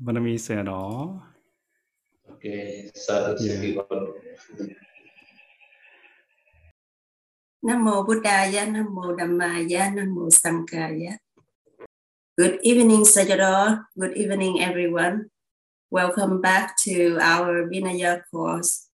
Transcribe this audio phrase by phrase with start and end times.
[0.00, 0.40] Banami
[12.38, 13.84] Good evening, Sayadaw.
[13.98, 15.28] Good evening, everyone.
[15.90, 18.88] Welcome back to our Vinaya course.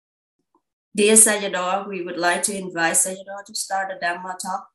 [0.96, 4.70] Dear Sayadaw, we would like to invite Sayadaw to start the Dhamma talk.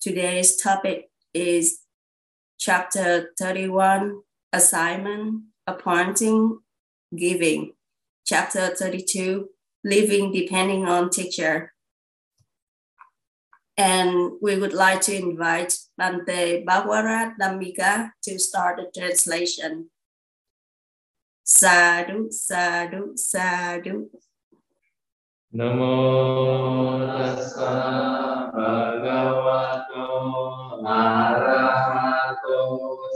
[0.00, 1.80] Today's topic is
[2.56, 6.58] Chapter 31, Assignment, appointing,
[7.16, 7.72] giving.
[8.26, 9.48] Chapter 32,
[9.84, 11.72] living depending on teacher.
[13.76, 19.90] And we would like to invite Bante Bhagwarat Dhammika to start the translation.
[21.44, 24.08] Sadhu, sadhu, sadhu.
[25.54, 30.06] Namo tassa bhagavato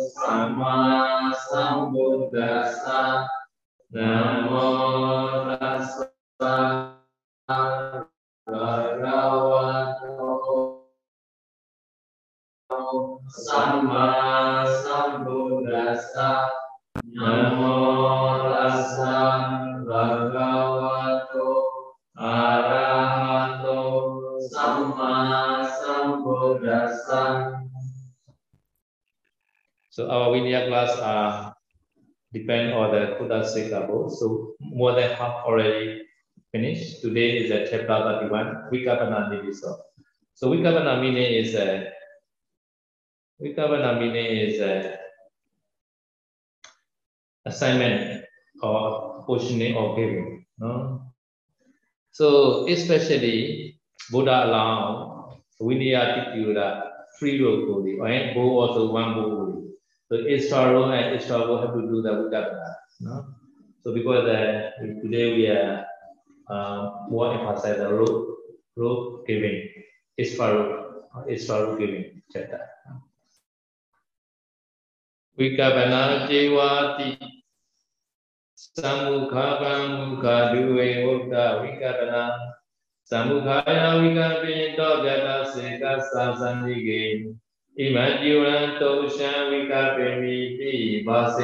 [0.07, 3.27] sama sambuddhassa
[3.91, 4.69] Namo
[5.59, 6.55] tassa
[13.29, 14.07] sama
[14.67, 16.31] sambuddhassa
[17.19, 17.75] Namo
[18.53, 19.17] tassa
[19.89, 21.49] bhagavato
[22.15, 23.81] arahato.
[24.53, 25.15] Sama
[25.67, 27.23] sambuddhassa
[29.99, 31.59] So our Vinaya class are
[32.33, 34.09] depend on the Buddha Sikabo.
[34.09, 36.07] So more than half already
[36.53, 37.03] finished.
[37.03, 37.99] Today is at chapter
[38.31, 39.75] 31, Vikapana Niviso.
[40.35, 41.91] So Vikapana meaning is a
[43.43, 45.01] Vikapana meaning is a
[47.45, 48.23] assignment
[48.63, 50.47] or portioning or giving.
[50.59, 51.11] No?
[52.13, 53.81] So especially
[54.13, 56.87] Buddha allow Vinaya Titula
[57.19, 59.58] free will fully, or bow also one bow fully.
[60.11, 62.75] So extra role and extra role have to do the Vikapana.
[63.01, 63.27] No?
[63.85, 64.71] So because uh,
[65.03, 65.85] today we are
[66.49, 68.37] uh, more emphasize the role,
[68.75, 69.69] role giving,
[70.19, 72.61] extra role, extra role giving chapter.
[75.39, 77.19] Vikapana Jewati
[78.57, 82.55] Samukha Mukha Duve Vokta Vikapana
[83.05, 85.45] Samukhaya Vikapinto Gata
[87.79, 89.97] Seka Sasandige Imajivanto Shavika
[91.07, 91.41] Base.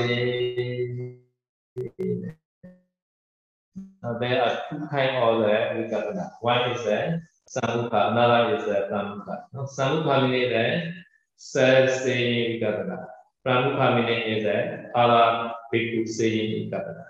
[4.21, 6.31] There are two kinds of the Vikapana.
[6.41, 9.45] One is the Samukha, another is the Pramukha.
[9.53, 10.93] Now, Samukha meaning the
[11.37, 13.07] self-saying Vikapana.
[13.47, 17.05] Pramukha meaning is the other bhikkhu saying Vikapana.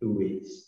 [0.00, 0.66] Two ways.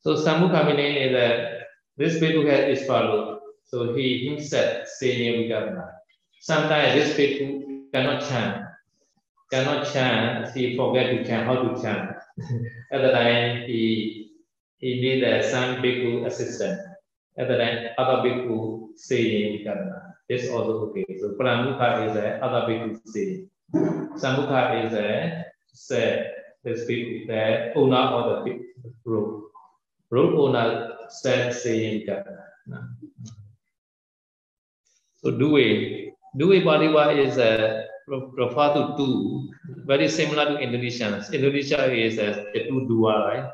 [0.00, 3.38] So Samukha meaning is that this bhikkhu is followed.
[3.64, 5.95] So he himself saying Vikapana.
[6.40, 8.64] Sometimes this bhikkhu cannot chant,
[9.50, 12.16] cannot chant, he forget to chant, how to chant.
[12.92, 14.32] At the time, he,
[14.78, 16.80] he need uh, some bhikkhu assistant.
[17.38, 20.12] At the time, other bhikkhu saying Vikapana.
[20.28, 21.04] This also okay.
[21.20, 23.50] So Pramukha is a other bhikkhu saying.
[24.16, 26.32] Samukha is a said,
[26.64, 28.60] this bhikkhu, the owner of the
[29.04, 29.50] rope.
[30.10, 32.44] Rope owner said saying Vikapana.
[35.22, 39.48] So Due, Due Pariva is a refer to two,
[39.84, 41.32] very similar to Indonesians.
[41.32, 43.50] Indonesia is a, a two dua, right?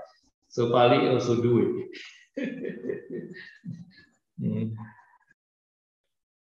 [0.48, 1.88] So Pali also Due.
[4.43, 4.75] Mm.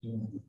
[0.04, 0.42] Mm.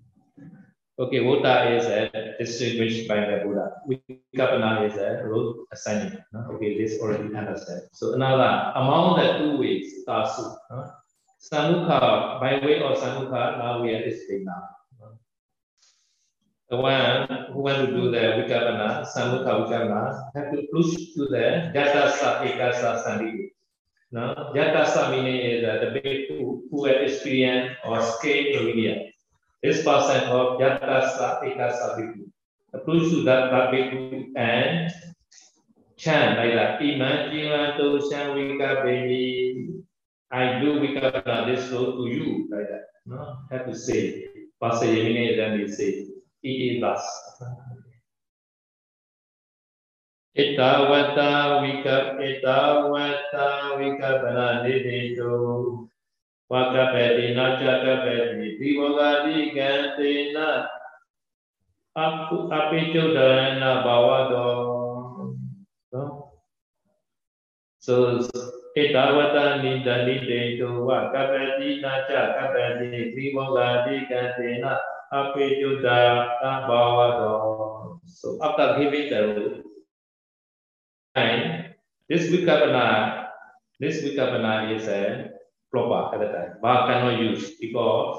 [0.99, 2.09] Okay, Vota is a
[2.41, 3.69] distinguished by the Buddha.
[3.85, 6.25] Vikapana is a road assignment.
[6.33, 6.57] no?
[6.57, 7.83] Okay, this already understand.
[7.93, 10.57] So another, among the two ways, Tasu.
[10.71, 10.89] no?
[11.37, 14.65] Samukha, by way of Samukha, now we are explaining now.
[16.69, 21.71] The one who want to do the Vikapana, Samukha Vikapana, have to push to the
[21.73, 23.51] Jatasa Ekasa Sandhi.
[24.11, 24.51] No?
[24.53, 29.11] Jatasa meaning is uh, the big who, who have experience or skill in India.
[29.63, 32.31] This person of Jatasa Ekasa Bhikkhu.
[32.85, 34.91] Push to that, that bhikkhu and
[35.97, 36.83] chant like that.
[36.83, 39.83] Iman jivanto Vikapeni.
[40.33, 42.87] I do Vikapana this road to you, like that.
[43.07, 43.39] No?
[43.53, 44.27] Have to say.
[44.61, 46.16] Pastor Yemine, then they say
[46.47, 47.47] e basta.
[50.37, 53.49] Etawata wika itawata
[53.81, 55.33] wika banani dito.
[56.53, 60.69] Waka peti na waka peti diwaka digante na.
[61.97, 64.45] Aku api dana na bawa do.
[67.81, 68.21] So
[68.77, 70.85] itawata ni dani dito.
[70.85, 74.77] Waka peti na waka peti diwaka digante na.
[75.13, 78.01] Gantina Apichodana Bhavado.
[78.07, 79.63] So after giving the
[81.15, 81.75] time,
[82.09, 83.27] this vikapana,
[83.81, 85.31] this vikapana is a
[85.71, 86.53] proper at the time.
[86.63, 88.17] But cannot use because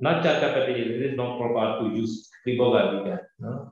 [0.00, 3.70] not chakapati it is not proper to use Vibhoga no?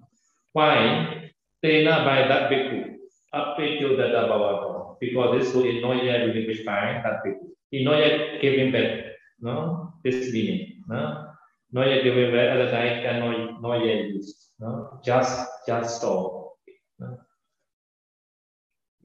[0.53, 1.31] Why?
[1.63, 2.97] Tena by that bhikkhu,
[3.33, 7.53] apetyo data bhavato, because this who is not yet relinquished by that bhikkhu.
[7.71, 9.93] He not yet giving back, no?
[10.03, 11.32] This meaning, no?
[11.73, 15.01] Not yet giving back, at the time cannot not yet use, no?
[15.05, 16.53] Just, just stop.
[16.99, 17.19] No?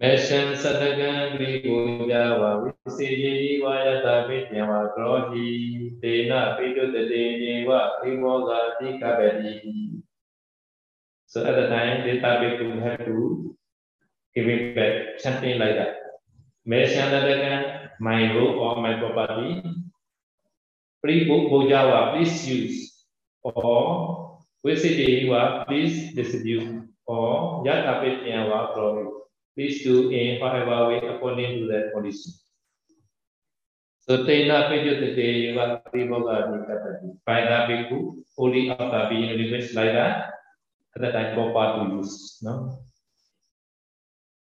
[0.01, 3.33] မေရှင်သတကံဂရိကိုကြဝဝိစေယေ
[3.63, 5.45] ဝါယတပိညဝကရောဟိ
[6.01, 7.71] တေနပိတုတတေယေဝ
[8.01, 9.53] ဣမောဂာတိကပတိ
[11.31, 13.17] So at the time the topic to have to
[14.33, 14.93] give it back
[15.23, 15.93] something like that.
[16.69, 17.61] Meshan Tatakan,
[17.99, 19.49] my robe or my property,
[21.01, 23.05] Pri Bojawa, please use,
[23.43, 29.17] or Visidewa, please distribute, or Yatapit Yawa, glory.
[29.57, 32.31] please do in whatever way according to that condition.
[34.05, 37.17] So Tena Pidyotate Yoga Triboga Nikatati.
[37.25, 40.29] By that bhikkhu, only after being released like that,
[40.95, 42.37] at that time proper to use.
[42.43, 42.77] No?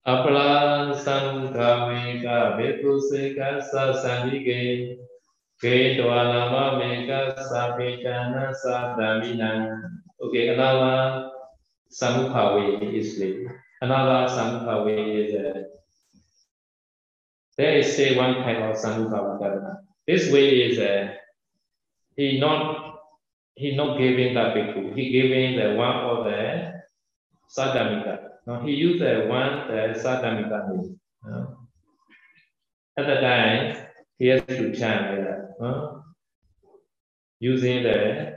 [0.08, 4.98] Apala Sankhamika Bhikkhu Sa Sandhike
[5.62, 9.78] Ke Dwalama Meka Sapechana Sadhamina.
[10.20, 11.30] Okay, another
[11.92, 13.62] Samukha way is later.
[13.82, 15.34] Another samukha way is
[17.58, 21.14] there is say one kind of samukha This way is uh,
[22.16, 23.00] he not
[23.56, 26.74] he not giving the bhikkhu, he giving the one of the
[27.58, 28.20] sadhamika.
[28.46, 31.00] Now he used the one the sadhamika name.
[31.26, 31.46] Uh,
[32.98, 33.88] at the time
[34.22, 35.66] he has to chant like that.
[35.66, 36.02] Uh,
[37.40, 38.36] using the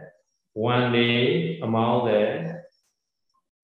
[0.55, 2.63] one day among the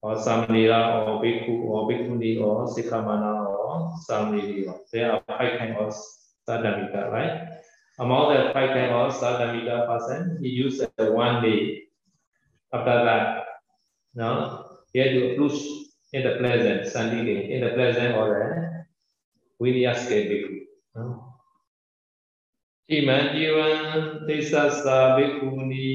[0.03, 4.71] or Samanera or Bhikkhu or Bhikkhuni or Sikhamana or Samaneri.
[4.91, 5.95] There are five kinds of
[6.47, 7.47] Sadhamika, right?
[7.97, 11.85] Among the five kinds of Sadhamika person, he used one day.
[12.71, 13.45] After that,
[14.13, 15.59] no, he had to push
[16.13, 18.41] in the present, Sandhi in the present or the.
[19.59, 20.50] No?
[22.95, 23.69] ိမံဇီဝံ
[24.27, 24.53] သိသ
[24.85, 25.91] သဘိကုဏီ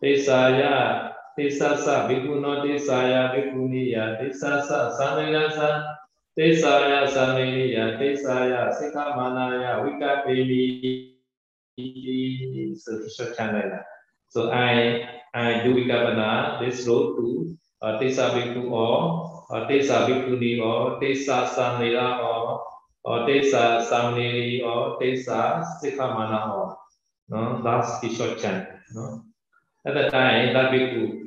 [0.00, 0.28] သိသ
[0.58, 0.62] ယ
[1.36, 5.60] သိသသဘိကုဏောသိသယဘိကုဏီယသိသသသံဃာသ
[6.36, 10.86] သိသယသံဃိယသိသယသိက္ခမနာယဝိကပေမိသ
[12.04, 13.82] တိစချန်လာ
[14.34, 15.04] so i
[15.34, 17.26] i do i got this road to
[17.84, 18.96] uh, tesa bhikkhu or
[19.52, 22.44] uh, tesa bhikkhuni or tesa sanila or
[23.04, 26.76] or tesa samneri or tesa sikhamana or
[27.28, 29.24] no that's the short channel no
[29.86, 31.22] at the time that bhikkhu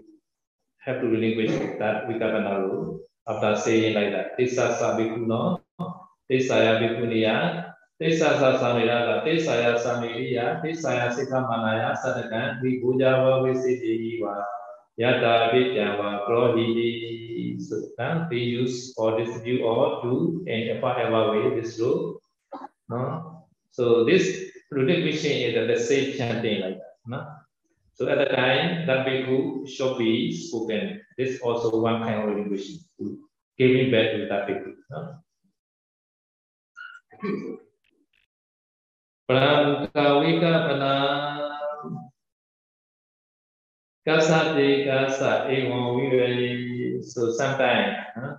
[0.85, 4.37] have to relinquish that vikapana rule after saying like that.
[4.37, 5.57] Tisasa bhikkhuno,
[6.29, 14.45] tisaya bhikkhuniya, tisasa samiraga, tisaya samiriya, tisaya sikhamanaya sadakan, vibhujava visidiva,
[14.97, 17.59] yata vidyava krohidi.
[17.59, 22.21] So uh, we use or distribute or do in whatever way this rule.
[22.89, 23.45] No?
[23.71, 26.95] So this relinquishing is the same chanting like that.
[27.07, 27.25] No?
[27.95, 31.01] So at the time, that bhikkhu should be spoken.
[31.17, 32.81] This also one kind of linguistic,
[33.57, 34.73] giving back to that bhikkhu.
[34.91, 35.17] No?
[39.25, 41.44] Pramukawika panam
[44.07, 47.03] kasate kasa evam vivali.
[47.03, 48.35] So sometimes huh,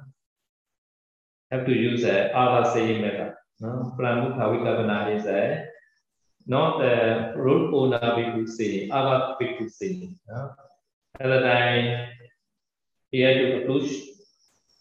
[1.51, 3.35] have to use a other saying method.
[3.61, 3.95] No?
[3.99, 5.67] Pramukawika panam is a
[6.47, 10.19] not the root owner bhikkhu saying, other bhikkhu saying.
[10.29, 10.53] No?
[11.19, 12.09] At the time,
[13.11, 13.91] he had to push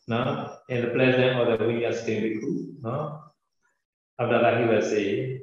[0.08, 0.58] no?
[0.70, 2.82] in the presence of the Vinyaske bhikkhu.
[2.82, 3.22] No?
[4.20, 5.42] After that, he was saying,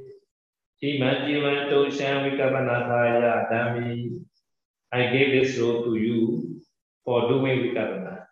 [0.83, 4.25] Iman jivan tosham vikapanataya dhammi.
[4.93, 6.61] I gave this robe to you
[7.05, 8.27] for doing vikarana.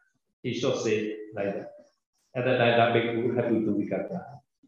[0.45, 1.73] Isha say like that.
[2.35, 4.23] And that I that bhikkhu had to do vikarana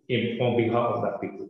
[0.08, 1.48] in, on behalf of that bhikkhu.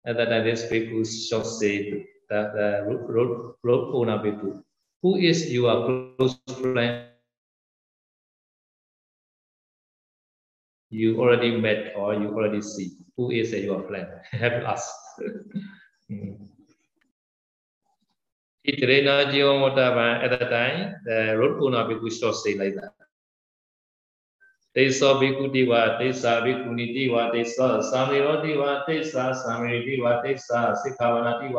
[0.05, 2.83] at that time this bhikkhu should say that the
[3.13, 4.63] road road owner bhikkhu
[5.01, 7.07] who is your close friend?
[10.89, 12.91] You already met or you already see.
[13.17, 14.07] Who is your friend?
[14.31, 14.89] Have to ask
[18.67, 23.06] Itrena Jivamotavan at the time, the road owner bhikkhu short say like that.
[24.77, 31.57] တေသောဘိကုတိဝတေသာဘိကုနိတိဝတေသောသာမေရောတိဝတေသာသာမေတိဝတေသာစိခာဝနာတိဝ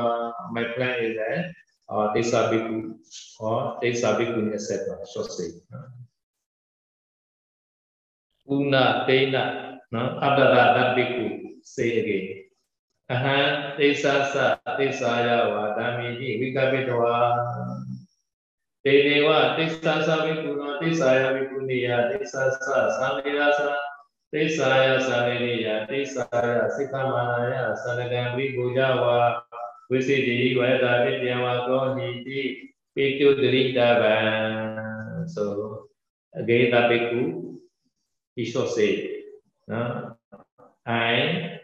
[0.55, 1.43] my plan is that
[1.93, 2.77] or တေသာဘိကု
[3.49, 4.71] or တေသာဘိကုနိ etc
[5.13, 5.51] short say
[8.55, 9.37] ဥနာတေန
[9.93, 11.25] နော်အတ္တရတဘိကု
[11.75, 12.27] say again
[13.13, 13.37] အဟံ
[13.79, 14.37] တေသာသ
[14.79, 17.15] တေသာယဝဓမ္မိတိဝိကပိတဝါ
[18.85, 23.69] Teneva tisa sa vipuna tisaya ya vipuniya tisa sa sa tisaya sa.
[24.29, 26.29] Tisa ya sa niliya tisa
[26.77, 28.39] sikha mana ya sa nagan
[29.01, 29.43] wa.
[29.89, 33.97] Vise dihi vayata vipya wa to niti pitu dhri da
[35.29, 35.89] So,
[36.35, 37.61] again that we do
[38.37, 39.25] is to say
[40.87, 41.59] I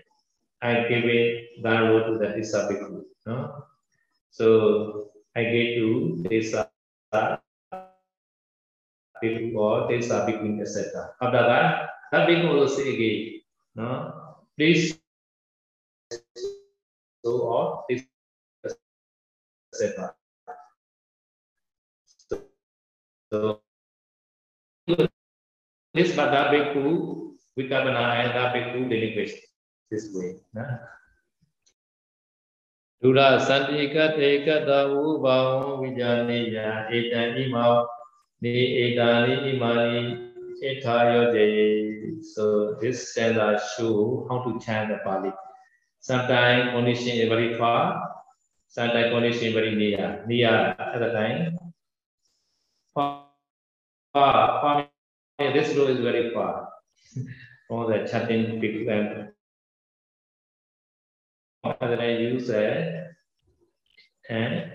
[0.63, 2.81] I give it that word to that is a big
[4.31, 6.65] So, I get to say
[9.23, 11.15] Bhikkhu or Tissa Bhikkhu, etc.
[11.21, 13.41] After that, that Bhikkhu will say again,
[13.75, 13.89] no?
[14.57, 14.99] please
[17.25, 18.05] so or this
[19.73, 20.15] etc.
[22.29, 22.35] So,
[23.29, 25.09] so
[25.95, 26.85] this Bada Bhikkhu,
[27.59, 29.41] Vikabana and that Bhikkhu delinquished.
[29.95, 31.04] this way နော်
[33.04, 36.58] ဒုရသန္တိကတေကတဝုဘောင်ဝိညာနေယ
[36.98, 37.74] ဧတံဣမော
[38.44, 40.02] နေဧတာနိဣမာနိ
[40.68, 41.48] ဧထာယောတေ
[42.34, 45.32] so this stanza show how to chant the Pali
[46.00, 47.84] sometimes condition is very far
[48.68, 51.58] sometimes condition very near near at the time
[52.94, 53.26] far
[54.14, 56.68] far, far this row is very far
[57.68, 59.30] from the chanting people and
[61.65, 63.11] other than use a
[64.29, 64.73] and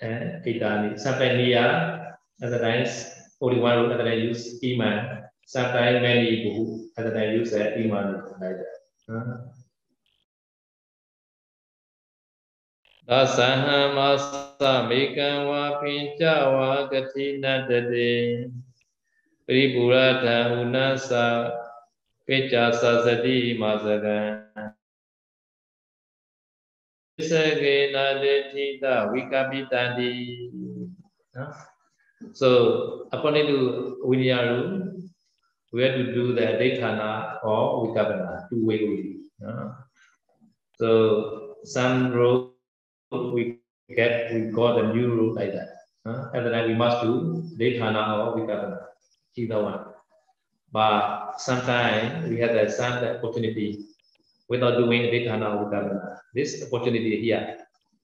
[0.00, 0.98] and itani.
[0.98, 3.06] Sometimes near, other times
[3.40, 5.24] only one root, other than use iman.
[5.46, 8.78] Sometimes many buhu, other than use a iman like that.
[13.10, 13.98] သာသဟံမ
[14.60, 18.12] သမေကံဝါပိကြဝါကတိနတတေ
[19.44, 20.76] ပရိပူရထံဥန
[21.10, 21.12] သ
[22.26, 23.72] ပိကြသသတိမာ
[27.20, 27.34] So
[33.10, 35.02] according to Vinyaru,
[35.72, 39.16] we have to do the Dethana or Vikapana, two way only.
[40.78, 42.52] So some road
[43.10, 43.58] we
[43.96, 45.70] get we got a new road like that.
[46.04, 48.78] And then we must do Dethana or Vikapana,
[49.34, 49.86] either one.
[50.70, 53.88] But sometimes we have the some opportunity
[54.48, 56.18] without doing Vedhana Udavana.
[56.34, 57.58] This opportunity here,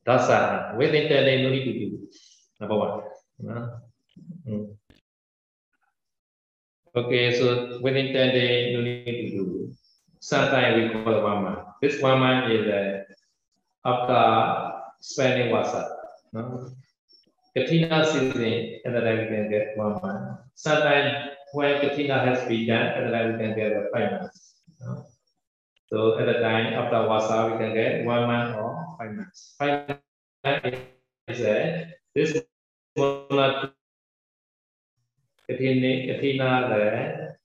[0.06, 2.08] Dasana, within 10 days, no need to do.
[2.60, 3.00] Number one.
[4.46, 4.76] Mm.
[6.96, 7.80] Okay, so
[8.12, 9.72] 10 days, no need to do.
[10.20, 11.58] Sometimes we call it month.
[11.82, 13.02] This month is uh,
[13.84, 15.90] after spending wasa.
[16.32, 16.70] No?
[17.56, 20.38] Katina season, and then we can get one month.
[20.54, 24.54] Sometimes when Katina has been done, and then we can get months.
[24.80, 25.06] No?
[25.86, 29.54] So at the time after Vasa, we can get one month or five months.
[29.58, 30.00] Five months
[30.44, 30.80] eh?
[31.28, 32.42] is a, this
[35.46, 37.36] Katina, Katina,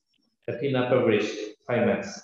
[0.48, 2.22] the published five months.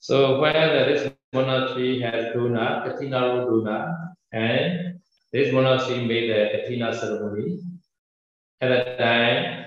[0.00, 5.00] So where this monastery has Duna, Katina Duna, and
[5.32, 7.60] this monastery made the Katina ceremony.
[8.60, 9.63] At that time,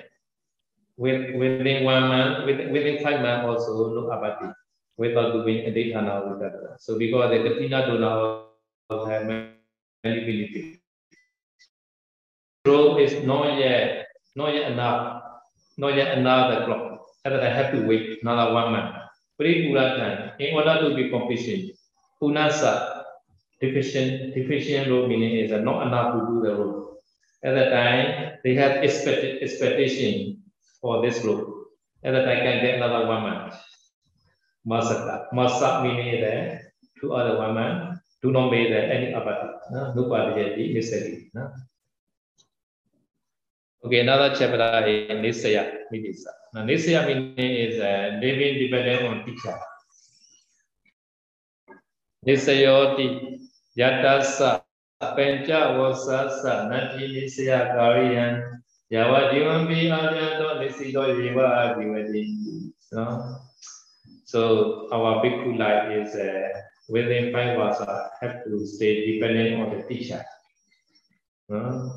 [0.98, 4.52] within one month, within, within five months also no abati
[4.98, 6.76] without doing a daytana udara.
[6.80, 8.44] So because the Katina Dona
[8.90, 9.54] have many
[10.04, 10.82] benefits.
[12.66, 15.24] Growth is not yet not yet enough,
[15.78, 17.02] not yet another clock.
[17.26, 18.96] I have to wait another one month.
[19.40, 21.72] Puratan, in order to be completion,
[22.22, 23.04] Punasa,
[23.62, 26.98] deficient, deficient road meaning is not enough to do the road.
[27.44, 30.42] At that time, they have expected expectation
[30.82, 31.68] for this group.
[32.04, 33.52] And that I can get another woman.
[34.68, 35.26] Masaka.
[35.34, 36.62] Masak meaning that
[37.00, 39.48] two other women do not make any abati.
[39.72, 41.32] No, abati, mystery.
[43.86, 46.34] Okay, another chapter is Nisaya Midisa.
[46.54, 49.58] Now, Nisaya meaning is uh, living dependent on teacher.
[52.28, 53.40] Nisayoti
[53.78, 54.64] Yatasa
[55.00, 58.60] Pencha Wasasa Nati Nisaya Kariyan
[58.92, 62.72] Yava Jivanpi Ajato Nisido Jiva Jivati.
[62.80, 63.36] So,
[64.24, 69.84] so our bhikkhu life is uh, within five vasa have to stay dependent on the
[69.88, 70.24] teacher.
[71.52, 71.90] Uh,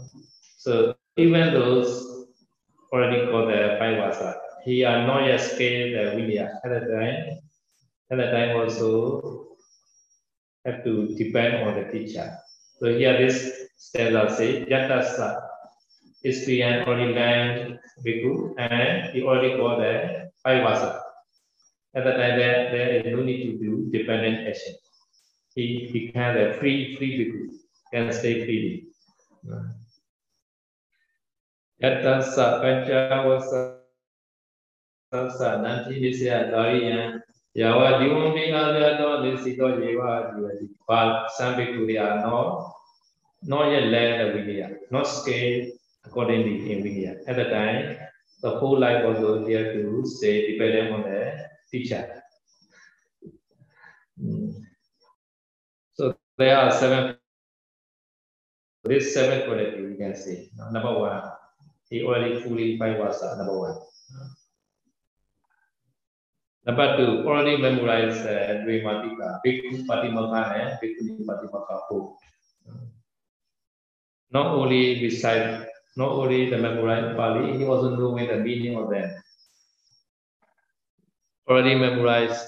[0.59, 2.27] so even those
[2.93, 7.39] already got the five vasa, he are not yet scaled the vidya at the time.
[8.11, 9.47] At the time also
[10.67, 12.37] have to depend on the teacher.
[12.81, 15.50] So here this stanza say Yatasa
[16.23, 21.03] Istrian already learned Bhikkhu and he already got the five vasa.
[21.95, 24.75] At that time, there, there is no need to do dependent action.
[25.55, 27.57] He became a free, free bhikkhu,
[27.93, 28.85] can stay freely.
[31.83, 33.79] Yatasa Panchawasa
[35.11, 37.21] Sasa Nanti Nisya Dariyan
[37.57, 40.69] Yawa Divam Vinadyato Nisito Yeva Jivati.
[40.87, 42.73] But some bhikkhu they are not,
[43.43, 45.73] not yet learned the Vinaya, not scaled
[46.05, 47.17] accordingly in Vinaya.
[47.27, 47.97] At the time,
[48.43, 52.23] the whole life was have to stay dependent on the teacher.
[54.21, 54.55] Mm.
[55.95, 57.17] So there are seven.
[58.83, 60.51] This seven quality we can see.
[60.73, 61.23] Number one,
[61.91, 63.37] he already fully five vasa.
[63.37, 63.77] Number one.
[66.67, 72.17] Number two, already memorized uh, Dvimatika, Bhikkhu Patimaka and Bhikkhu Patimaka both.
[74.31, 75.67] Not only recite,
[75.97, 79.11] not only the memorized Pali, he also knowing the meaning of them
[81.51, 82.47] already memorized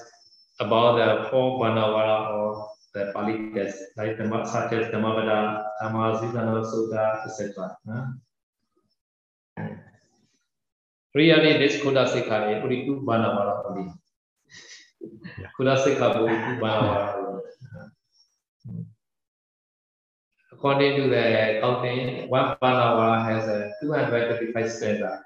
[0.59, 7.25] about the four Vanavara or the Pali text, like the, such as Dhammavada, Dhammasitana Sutta,
[7.25, 7.75] etc.
[7.85, 8.05] Huh?
[11.13, 13.91] Really, this Kuda Sikha is only two Vanavara only.
[15.59, 18.85] Kuda Sikha only two Vanavara only.
[20.63, 25.21] According to the counting, one Vanavara has a 235 stanza.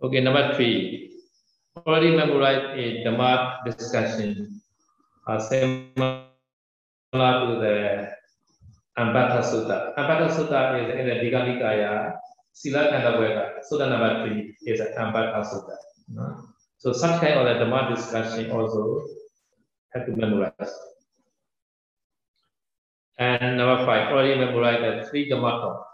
[0.00, 1.12] Okay, number three.
[1.76, 4.62] Already memorized a Dhamma discussion
[5.28, 6.24] uh, similar
[7.12, 8.08] to the
[8.96, 9.94] Ambattha Sutta.
[9.98, 12.16] Ambattha Sutta is in the Digha Nikaya,
[12.54, 13.60] Sila Kandaveda.
[13.70, 15.76] Sutta number three is Ambattha Sutta.
[16.78, 19.04] So such kind of the Dhamma discussion also
[19.92, 20.72] have to memorize.
[23.20, 25.84] And number five, already memorized the three Dhamma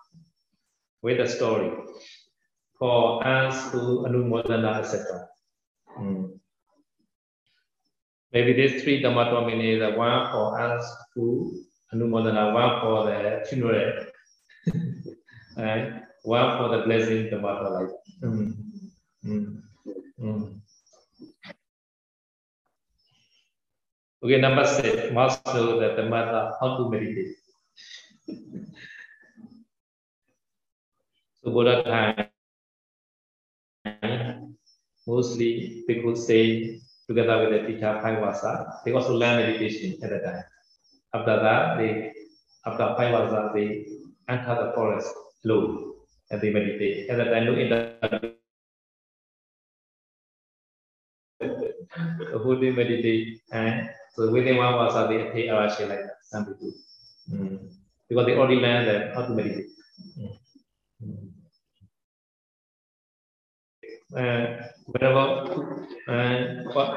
[1.03, 1.73] with a story
[2.79, 5.27] for us to Anumodana, etc.
[5.99, 6.39] Mm.
[8.33, 14.05] Maybe these three Dhammatva meaning the one for us to Anumodana, one for the funeral,
[15.57, 17.91] and one for the blessing Dhammatva life.
[18.23, 19.63] Mm.
[20.21, 20.61] Mm.
[24.23, 27.37] Okay, number six, master the Dhammatva, uh, how to meditate.
[31.45, 32.27] so Buddha time
[35.07, 38.83] mostly people stay together with the teacher Paivasa.
[38.85, 40.45] They also learn meditation at the time.
[41.15, 42.13] After that, they
[42.65, 43.87] after Paivasa, they
[44.29, 45.93] enter the forest alone
[46.31, 47.11] and they meditate.
[47.11, 47.97] At the time, look in the
[52.43, 56.73] who they meditate and so within one vasa they attain arashi like that, some people.
[57.33, 57.71] Mm.
[58.09, 59.67] Because they already learned that how to meditate.
[61.03, 61.29] Mm.
[64.17, 64.47] Uh,
[64.87, 65.25] whenever
[66.09, 66.91] uh, what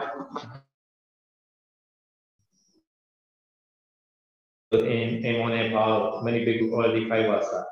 [4.74, 7.66] in in Nepal, many people already five vasa,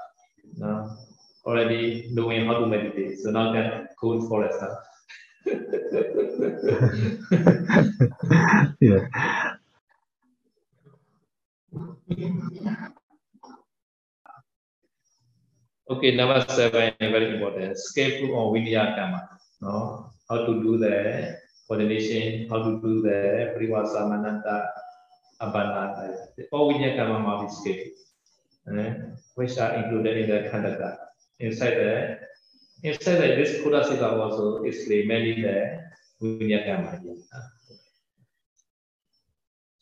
[0.63, 0.89] uh,
[1.45, 3.19] already knowing how to meditate.
[3.19, 4.59] So now can to forest.
[4.61, 4.75] Huh?
[8.81, 9.07] yeah.
[15.89, 17.77] Okay, number seven, very important.
[17.77, 19.29] Skillful on Vidya Kama.
[19.61, 20.09] No?
[20.27, 24.65] How to do the coordination, how to do the Privasa Mananta
[25.39, 26.17] Abandana.
[26.51, 27.63] All Vidya Kama must be
[28.65, 28.81] skillful.
[28.81, 28.93] Eh?
[29.35, 30.97] Which are included in the Khandaka.
[31.39, 32.19] Inside the
[32.81, 35.83] inside the, this Kudasika also is mainly the
[36.19, 36.99] Vidya Kama.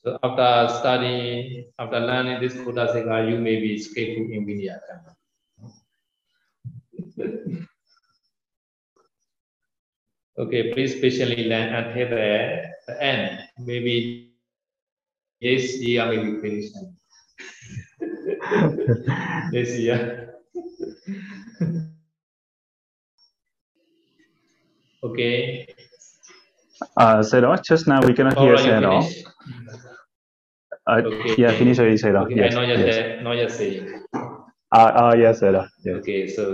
[0.05, 5.17] So after studying, after learning this Kudasika, you may be skillful in Vidya Kama.
[10.37, 13.49] Okay, please patiently learn until the, the end.
[13.57, 14.35] Maybe
[15.41, 16.77] this year may be finished.
[19.51, 20.35] this year.
[25.01, 25.65] okay.
[26.95, 29.01] Uh, Sayadaw, just now we cannot hear you Sayadaw.
[29.01, 29.25] finished?
[30.86, 31.34] Uh, Okay.
[31.42, 32.24] Yeah, finish already, Sayadaw.
[32.26, 32.94] Okay, Yes, I not yet, yes.
[32.96, 33.84] say- not yet saying.
[34.72, 35.66] Uh, uh, yes, Sayadaw.
[35.84, 35.96] Yes.
[36.00, 36.44] Okay, so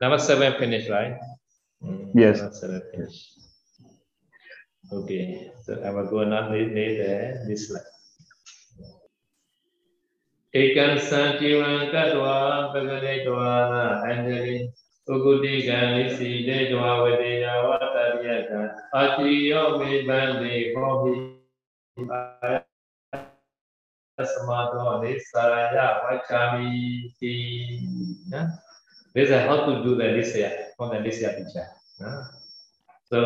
[0.00, 1.14] number seven finished, right?
[1.84, 2.38] Mm, Yes.
[2.40, 3.22] Number seven finished.
[4.98, 5.24] Okay,
[5.64, 7.90] so I will go now later this slide.
[10.60, 12.24] ဧကံသံတိဝံကတ္တဝ
[12.72, 13.50] ပဂတိတဝါ
[14.04, 14.56] အန္တရိ
[15.12, 18.60] ဥကုတိကံလိစီတေတဝဝတေယဝတ္တရိယကံ
[18.94, 21.12] အာတိယောမေဗန္တိဟောဟိ
[22.12, 22.20] အာ
[24.33, 24.73] สมาโต
[25.03, 26.71] นิสารายะวัชามิ
[27.19, 27.35] ติ
[28.33, 28.43] นะ
[29.15, 31.67] This is how to do the Nisya from the Nisya picture.
[33.09, 33.19] So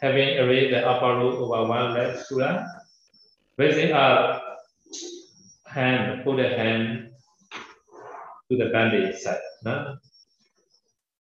[0.00, 2.64] having arranged the upper root over one left sura,
[3.56, 4.40] raising up
[5.64, 7.10] hand, put the hand
[8.48, 9.40] to the bandage side.
[9.66, 9.96] Huh?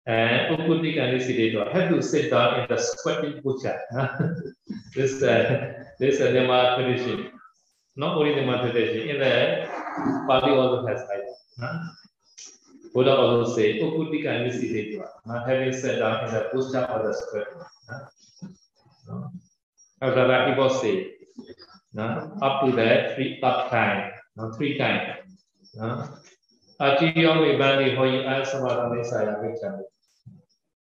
[0.06, 3.80] And Ukutik and Nisidator have to sit down in the squatting posture.
[3.92, 4.18] Huh?
[4.96, 7.31] this uh, this uh, Nyama tradition
[7.96, 9.68] not only the matter Desh, in the
[10.26, 11.34] Pali also has eyes.
[11.58, 11.78] Huh?
[12.94, 15.44] Buddha also say, Okuti kindly see huh?
[15.46, 17.66] having said down in the Pusta or the square.
[17.88, 19.28] Huh?
[20.00, 21.12] As the Raki say,
[21.96, 22.28] huh?
[22.40, 24.50] up to that three up time, huh?
[24.52, 25.18] three times.
[25.78, 26.06] Huh?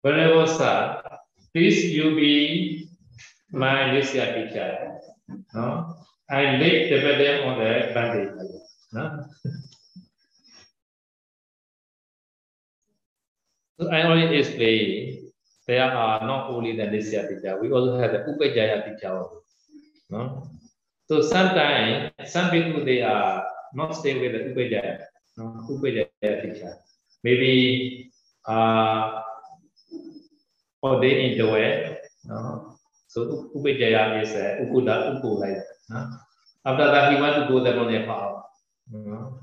[0.01, 1.01] Whenever, sir,
[1.53, 2.89] please you be
[3.51, 4.99] my this picture.
[5.53, 5.94] No?
[6.29, 8.31] I lay the burden on the bandage
[8.95, 9.11] နော်
[13.77, 14.95] So I already explained
[15.67, 19.38] there are not only the lisya teacher we also have the upajaya teacher also
[20.13, 20.21] no
[21.07, 25.05] So sometimes some people they are not stay with the Upajaya,
[25.38, 26.73] no, Upajaya teacher.
[27.23, 28.11] Maybe
[28.47, 29.21] uh,
[30.81, 32.07] or they enjoy it.
[32.25, 32.77] No?
[33.07, 35.45] So Upajaya is uh, Ukuda, Uku
[35.89, 36.10] that.
[36.10, 36.17] No?
[36.65, 38.50] After that, he want to go there on Nepal.
[38.91, 39.39] No?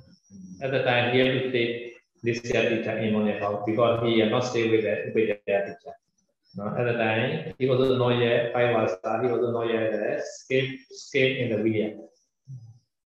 [0.63, 4.31] At the time, he have to take this year teacher in Nepal because he had
[4.31, 5.95] not stay with the Upajaya teacher.
[6.55, 8.91] No, at the time, he was not yet five was
[9.23, 11.97] he was not yet escape escape in the Vidya.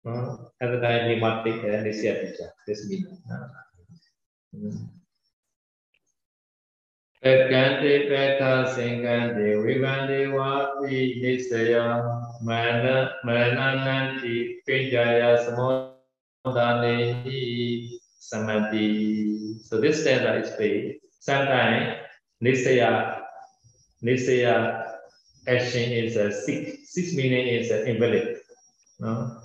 [0.05, 2.37] No, at the time, he must take the initiative.
[2.67, 2.87] This
[7.23, 8.43] ပကံတိပက
[8.75, 11.75] သင်္ကံတိဝိကံတိဝါပိဟိစယ
[12.47, 12.49] မ
[12.83, 12.85] န
[13.27, 15.73] မနနန္တိပိကြယသမော
[16.57, 17.43] ဒနေဟိ
[18.33, 19.59] samadhi.
[19.69, 21.01] So this stanza is paid.
[21.21, 22.01] Sometimes
[22.43, 23.21] nisaya,
[24.03, 24.87] nisaya
[25.47, 26.81] action is a sick.
[26.85, 28.39] Six meaning is an invalid.
[29.01, 29.39] No?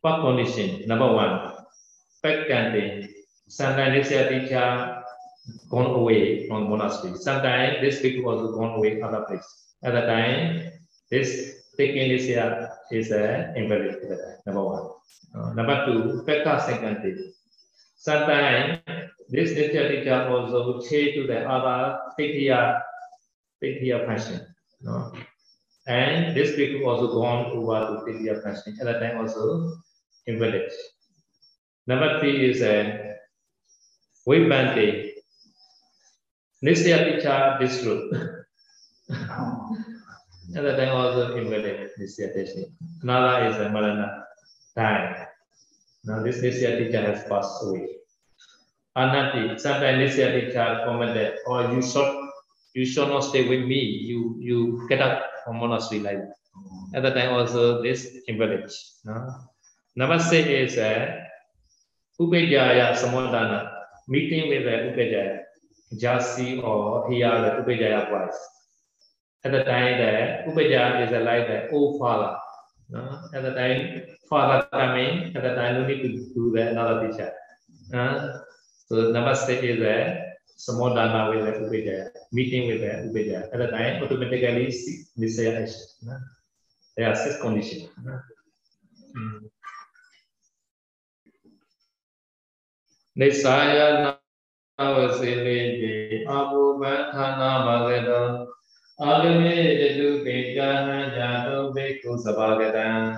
[0.00, 0.86] What condition?
[0.88, 1.52] Number one,
[2.22, 2.48] back
[3.48, 5.03] Sometimes nisaya teacher
[5.68, 7.14] gone away from monastery.
[7.16, 9.46] Sometimes this people also gone away other place.
[9.82, 10.72] At the time,
[11.10, 14.88] this taking Nisaya is a invalid at the number one.
[15.34, 17.32] Uh, number two, Pekka Sankante.
[17.96, 18.80] Sometimes
[19.28, 22.00] this Nisaya teacher also change to the other
[23.64, 24.46] take your passion.
[24.80, 25.12] No?
[25.86, 28.76] And this people also gone over to your passion.
[28.80, 29.76] At that time also
[30.26, 30.72] in village.
[31.86, 33.14] Number three is uh,
[34.26, 35.03] Vibhante.
[36.64, 38.12] Nisya teacher this group.
[40.56, 42.68] At that time also in village, Nisya teacher.
[43.02, 44.24] Another is a Marana
[44.74, 45.26] time.
[46.04, 47.88] Now this Nisya teacher has passed away.
[48.96, 52.10] Anati, sometimes Nisya teacher commented, oh, you should
[52.72, 53.80] you should not stay with me.
[53.80, 56.32] You you get up from monastery that.
[56.94, 58.72] At the time also this in village.
[59.04, 60.18] No?
[60.18, 61.20] Six is uh,
[62.20, 63.70] Upejaya Samodana,
[64.08, 65.42] meeting with the Upejaya,
[65.92, 68.38] Jasi or hear the Upejaya voice.
[69.44, 72.36] At the time the Upejaya is like the old father.
[72.88, 73.20] No?
[73.34, 77.32] At the time father coming, at the time we need to do the another teacher.
[77.92, 78.38] Uh,
[78.86, 80.20] so six is uh,
[80.56, 83.52] samodana with the upajaya, meeting with the upajaya.
[83.52, 84.72] At the time, automatically
[85.18, 85.80] nisaya action.
[86.02, 86.18] No?
[86.96, 87.88] There are six conditions.
[88.02, 88.20] No?
[89.16, 89.50] Mm.
[93.18, 94.18] Nisaya
[94.78, 98.46] navasile abu bhathana bhagata
[99.00, 103.16] agame yadu bejana jadu beku sabhagata.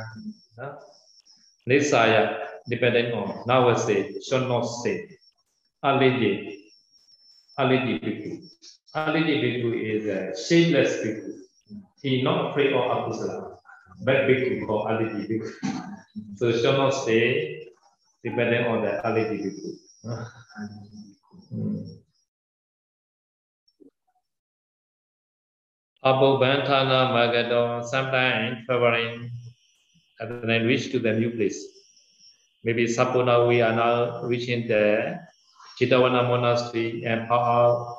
[1.69, 2.23] Nisaya,
[2.69, 5.09] depending on navasile, should not say.
[5.85, 6.33] Aliji,
[7.59, 8.33] Aliti Bhikkhu.
[8.95, 11.33] Aliti Bhikkhu is a shameless Bhikkhu.
[12.03, 13.57] He not afraid of Akusala,
[14.05, 15.51] but Bhikkhu called Aliti Bhikkhu.
[16.37, 17.69] So shall not stay
[18.25, 21.06] depending on the Aliti Bhikkhu.
[26.07, 29.31] Abobantana Magado, sometimes traveling
[30.21, 31.59] and then reach to the new place.
[32.63, 35.19] Maybe Sapuna we are now reaching the
[35.81, 37.99] Chitavana monastery and Paul,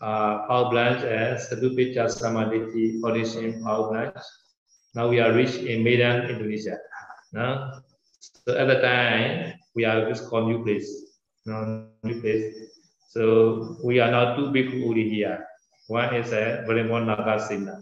[0.00, 4.26] uh, Paul Blanche as Satupicca Samadhi Foundation Paul Blanche.
[4.94, 6.78] Now we are reached in Medan, Indonesia.
[7.32, 7.80] No?
[8.18, 10.90] So at the time, we are just called new place.
[11.46, 12.73] No, new place.
[13.14, 15.46] So we are now two big Uri here.
[15.86, 17.78] One is a Valimon Nagasena.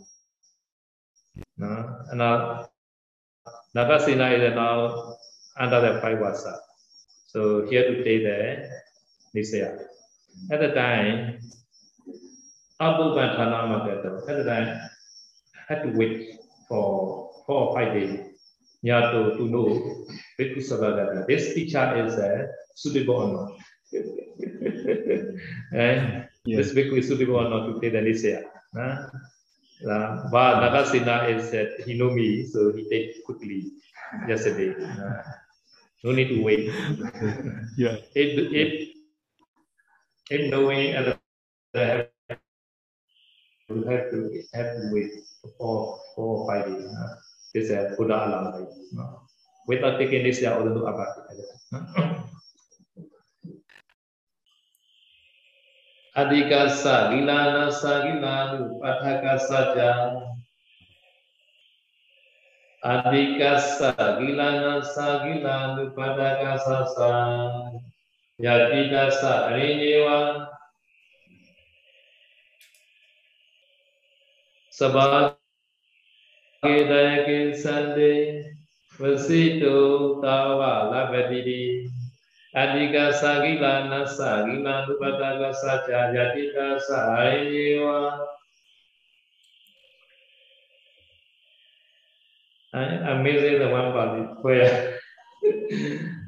[1.57, 2.05] No?
[2.11, 2.69] And now
[3.75, 5.17] Nagasena is now
[5.57, 6.61] under the five wasa.
[7.29, 8.69] So here to take the
[9.35, 9.81] Nisaya.
[10.53, 11.41] At the time,
[12.79, 14.81] Abuban Tanamagato, at the time,
[15.67, 16.29] had to wait
[16.69, 18.21] for four or five days
[18.83, 20.05] yeah, to, to know
[20.37, 23.59] this teacher is uh, suitable or not.
[25.73, 28.43] And this bhikkhu is suitable or not to take the Nisaya.
[28.75, 29.09] Huh?
[29.83, 33.73] Uh, but Nagasena is that he know me, so he take quickly
[34.29, 34.75] yesterday.
[34.79, 35.23] Uh,
[36.05, 36.67] no need to wait.
[37.77, 37.97] yeah.
[38.15, 38.97] It, it,
[40.31, 41.19] it knowing at
[41.75, 42.09] the
[43.69, 45.11] have to have to wait
[45.59, 46.87] for four or five days.
[46.87, 47.15] Uh,
[47.55, 48.67] this is a Buddha alam.
[48.99, 49.15] Uh,
[49.67, 50.61] without taking this, they are
[56.21, 59.81] အတိကသလီလာလသလီလာလူပထကသကြ
[62.89, 63.43] အတိက
[63.77, 67.01] သလီလာလသလီလာလူပထကသသ
[68.45, 70.09] ယတိကသအရိယေဝ
[74.77, 75.07] သဘာ
[76.63, 78.13] ကေတယကိသန္တိ
[79.01, 79.77] ဝစီတု
[80.23, 80.61] တာဝ
[80.93, 81.63] လဘတိတိ
[82.55, 88.29] Adhika sagila nasa gila nupataka sacha yatika sahayewa.
[92.73, 94.99] Amazing the one Pali prayer.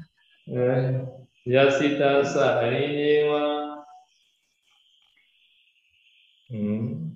[0.45, 1.01] Uh,
[1.47, 3.81] Yasita sahayewa.
[6.51, 7.09] Hmm.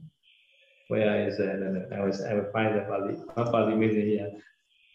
[0.87, 1.93] Where is it?
[1.93, 3.13] I was, I will find the Pali.
[3.37, 4.31] One Pali amazing here.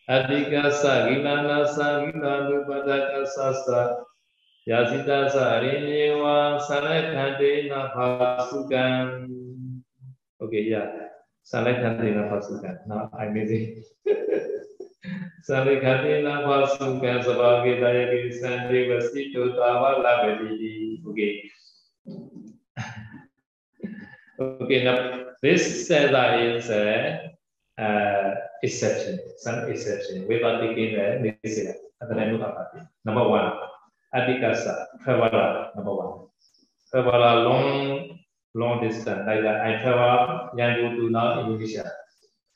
[0.05, 4.05] Adhikasa Gilanasa Gilanubadakasasa
[4.69, 9.29] Yasitasa Arinewa Salakhandena pasukan
[10.45, 11.15] Okay, yeah.
[11.41, 12.85] Salakhandena Bhasukan.
[12.85, 13.81] Now I'm easy.
[15.49, 21.01] Salakhandena Bhasukan Sabhagitaya Girisante Vasito Tava Labadidi.
[21.07, 21.33] Okay.
[24.35, 27.31] Okay, now this said that is a
[27.79, 30.27] uh, exception, some exception.
[30.29, 31.75] Without taking the Nisaya,
[33.05, 33.53] Number one,
[34.15, 36.29] Adhikasa, traveler, number one.
[36.91, 38.19] Traveler long,
[38.55, 39.61] long distance, like that.
[39.63, 41.91] I travel Yandu to now Indonesia.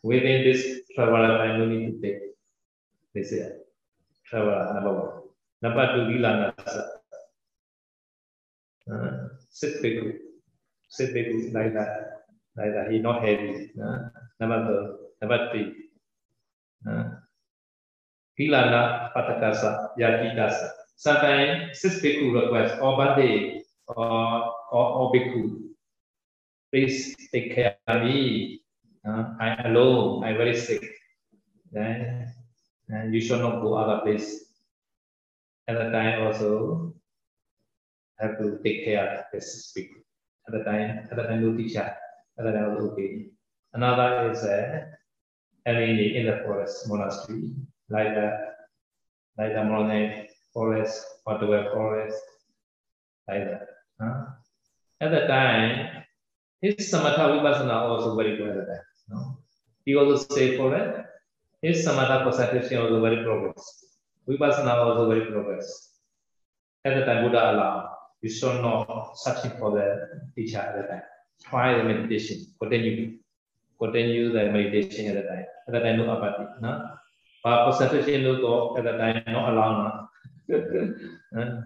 [0.03, 2.23] Within this time, you need to take
[3.17, 3.59] Nisaya.
[4.27, 5.15] Traveler, number one.
[5.63, 6.83] Number two, Vilanasa.
[8.91, 10.17] Uh, sit bhikkhu.
[10.89, 12.23] Sit bhikkhu, like that.
[12.57, 12.93] Like that.
[12.93, 13.73] He not heavy.
[13.75, 14.09] Uh,
[14.41, 15.08] number two.
[15.23, 17.05] Uh,
[18.39, 20.71] Hilana Patakasa Yakitasa.
[20.95, 25.75] Sometimes six bhikkhu request or Bande or, or, bhikkhu.
[26.71, 28.63] Please take care of me.
[29.07, 30.23] Uh, I'm alone.
[30.23, 30.87] I'm very sick.
[31.73, 32.31] Then
[32.93, 34.55] uh, you should not go other place.
[35.67, 36.95] At the time also
[38.19, 39.99] have to take care of this bhikkhu.
[40.47, 41.91] At the time, at the time no teacher.
[42.39, 43.27] At the time okay.
[43.75, 44.98] Another is uh,
[45.67, 47.55] any in the forest monastery,
[47.91, 48.29] like the
[49.39, 52.21] like the Morone forest, Padua forest,
[53.29, 53.69] like that.
[54.01, 54.27] Huh?
[55.01, 56.05] At the time,
[56.61, 58.83] his samatha vipassana also very good at that.
[59.09, 59.39] No?
[59.85, 61.07] He also say for that,
[61.63, 63.85] his samatha concentration also very progress.
[64.29, 65.95] Vipassana also very progress.
[66.85, 67.91] At the time, Buddha allowed,
[68.23, 69.87] you should not searching for the
[70.35, 71.03] teacher at the time.
[71.45, 73.19] Try the meditation, continue
[73.79, 75.47] continue the meditation at the time.
[75.69, 76.45] At the time, no apathy.
[76.61, 76.91] No?
[77.45, 80.09] But concentration no go at the time, not allow.
[80.49, 80.59] No?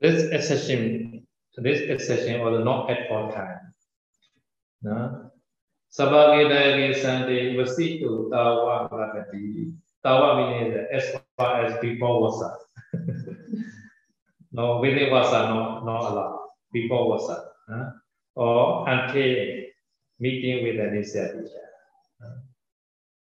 [0.00, 3.74] this exception, this exception was not at all time.
[4.82, 5.30] No?
[5.90, 9.74] Sabagedaya Sante Vasitu Tawa Bhagati.
[10.04, 12.40] Tawa meaning as far as before was
[14.52, 16.39] no, within was not, not allowed
[16.72, 17.90] before WhatsApp, uh,
[18.34, 19.64] or until
[20.18, 21.66] meeting with an initial teacher.
[22.22, 22.38] Uh,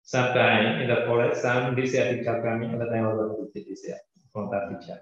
[0.02, 3.96] Sometimes in the forest, some initial teacher coming, other time also the teacher,
[4.34, 4.98] contact teacher.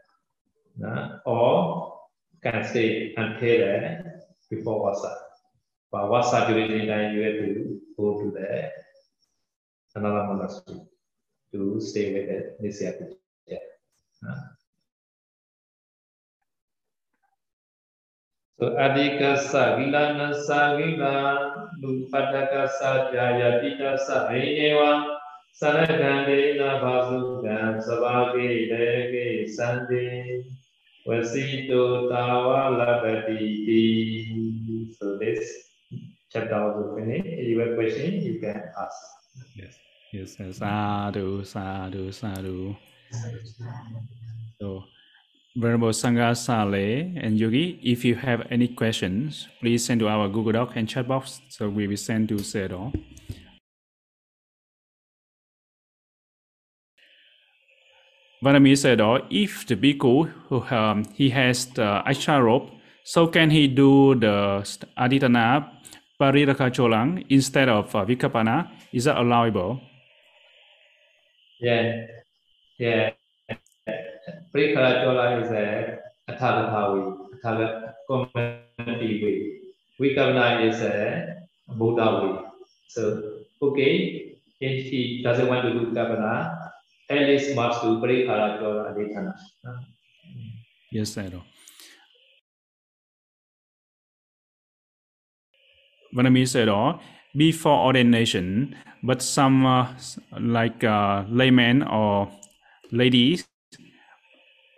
[0.85, 1.99] Uh, or
[2.43, 4.11] can stay until uh,
[4.51, 5.17] before WhatsApp.
[5.91, 8.71] But WhatsApp during the you have to go to the
[9.95, 10.81] another monastery
[11.53, 13.63] to stay with the initial teacher.
[14.29, 14.41] Uh,
[18.59, 21.15] So adhikasa vilanasa vila
[21.79, 25.15] lupadakasa jayatitasa ayewa
[25.55, 30.43] saragandena basugan sabage dege sande
[31.07, 33.87] vasito tawa labaditi.
[34.99, 35.71] So this
[36.35, 37.31] chapter also finished.
[37.31, 38.99] If you have a question, you can ask.
[39.55, 39.79] Yes.
[40.11, 40.35] Yes.
[40.59, 42.75] Sadhu, sadhu, sadhu.
[44.59, 44.83] So
[45.59, 50.53] Venerable Sangha Sale and Yogi, if you have any questions, please send to our Google
[50.53, 51.41] Doc and chat box.
[51.49, 52.95] So we will send to Sayadaw.
[58.45, 62.71] Vanami said, if the bhikkhu who um, he has the extra rope,
[63.03, 64.63] so can he do the
[64.97, 65.73] aditana
[66.21, 68.71] pariraka cholang instead of uh, vikapana?
[68.93, 69.81] Is that allowable?
[71.61, 72.07] Yeah,
[72.79, 73.11] yeah.
[74.55, 75.99] Prikara Chola is a
[76.31, 79.37] Athavathavi, Athavat community way.
[80.01, 81.37] Vikapana is a
[81.69, 82.39] Buddha way.
[82.89, 86.71] So, okay, if he doesn't want to do Kavana,
[87.11, 89.35] at least must do Prikara Chola Adhitana.
[90.91, 91.31] Yes, Sir.
[96.17, 96.99] Vanami said, oh,
[97.37, 99.95] before ordination, but some uh,
[100.41, 102.31] like uh, laymen or
[102.91, 103.47] ladies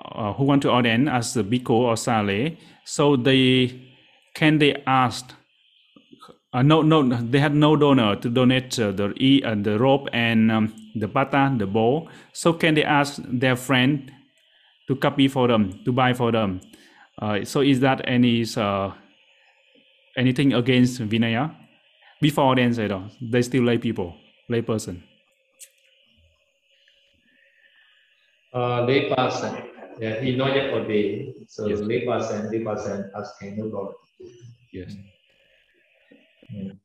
[0.04, 3.80] uh, who want to ordain as a bhikkhu or sale, so they
[4.34, 5.32] can they ask.
[6.52, 10.08] Uh, no, no, they have no donor to donate uh, the e and the rope
[10.12, 12.08] and um, the bata, the bow.
[12.32, 14.10] So can they ask their friend
[14.88, 16.60] to copy for them, to buy for them?
[17.22, 18.90] Uh, so is that any uh,
[20.16, 21.54] anything against Vinaya?
[22.20, 22.88] Before then, say
[23.22, 24.16] they still lay people,
[24.48, 25.04] lay person.
[28.52, 29.79] Uh, lay person.
[30.00, 31.34] Yeah, he not yet ordained.
[31.48, 31.80] So Yes.
[31.80, 33.94] lay person, lay person asking no problem.
[34.72, 34.96] Yes.
[36.54, 36.78] Mm.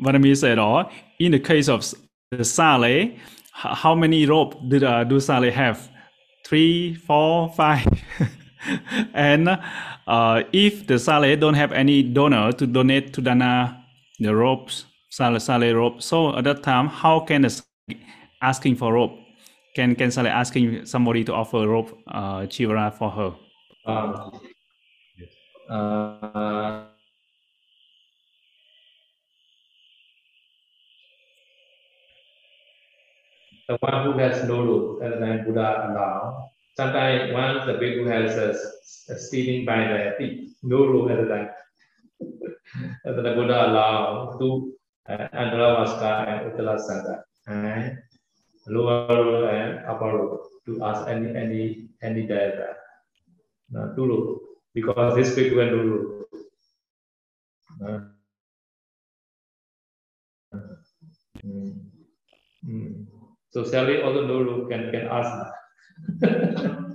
[0.00, 1.84] Vanami said, oh, in the case of
[2.30, 3.12] the Sale,
[3.52, 5.90] how many rope did uh, do Sale have?
[6.46, 7.86] Three, four, five.
[9.14, 9.48] and
[10.06, 13.84] uh, if the Sale don't have any donor to donate to Dana
[14.18, 17.46] the ropes, Sale, Sale rope, so at that time, how can
[18.42, 19.12] asking for rope?
[19.76, 23.32] Can can Sale asking somebody to offer rope uh, chivara for her?
[23.86, 24.40] Um,
[25.70, 26.86] uh,
[33.68, 36.50] the one who has no root, and then Buddha allow.
[36.76, 38.36] Sometimes once the bhikkhu has
[39.10, 41.28] a stealing by the feet, no root at the
[43.22, 44.74] the Buddha allow to
[45.08, 47.98] uh, Andravasca and Uttala Sangha, and
[48.66, 52.74] lower root and upper root to ask any any any diagram.
[53.70, 54.40] No, two root
[54.74, 56.26] because this bhikkhu and no root.
[57.84, 58.00] Uh,
[61.44, 61.74] mm,
[62.64, 63.06] mm.
[63.50, 65.32] So Sally also no root can can ask.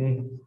[0.00, 0.38] Mm.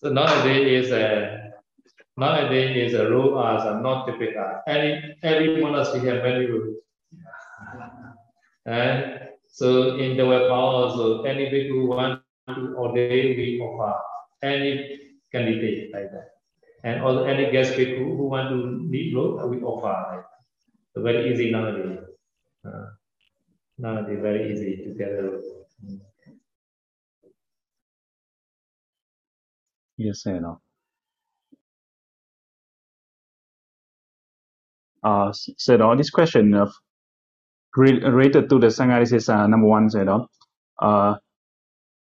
[0.00, 1.52] So nowadays is a
[2.16, 4.62] nowadays is a rule as a not typical.
[4.66, 6.78] Any every monastery have many rules.
[8.64, 14.00] And so in the web also any people who want to ordain we offer
[14.42, 15.00] any
[15.32, 16.28] candidate like that.
[16.82, 20.24] And also any guest people who want to lead road we offer like.
[20.94, 21.98] So very easy nowadays.
[22.64, 22.86] Uh,
[23.76, 25.42] nowadays very easy to get a road.
[30.00, 30.40] Yes, sir.
[30.40, 30.62] No.
[35.04, 36.72] Uh, s- said all this question of
[37.76, 40.28] related to the Sangha uh, number one said all.
[40.80, 41.16] Uh,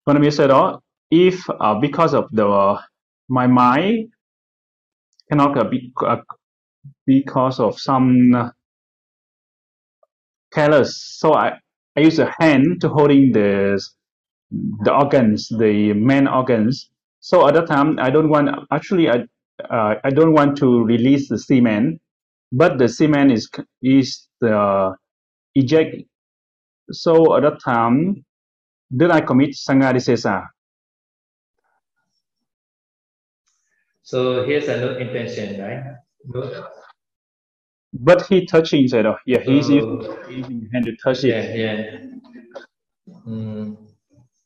[0.08, 0.82] Vanami said all.
[1.10, 2.78] If uh, because of the
[3.28, 4.10] my mind
[5.30, 6.18] cannot uh, be uh,
[7.06, 8.50] because of some uh,
[10.52, 11.58] careless, so I
[11.96, 13.80] I use a hand to holding the
[14.50, 16.90] the organs, the main organs.
[17.20, 19.24] So at that time, I don't want actually I
[19.70, 22.00] uh, I don't want to release the semen,
[22.52, 23.50] but the semen is
[23.82, 24.94] is the
[25.54, 25.96] eject.
[26.92, 28.24] So at that time,
[28.96, 30.44] did I commit sanghadisesa?
[34.02, 35.84] So here's a no intention, right?
[36.24, 36.68] No,
[37.94, 39.74] But he touching said, oh, yeah, he's So-
[40.28, 41.28] using, hand to touch it.
[41.28, 42.00] Yeah, yeah.
[43.26, 43.76] Mm,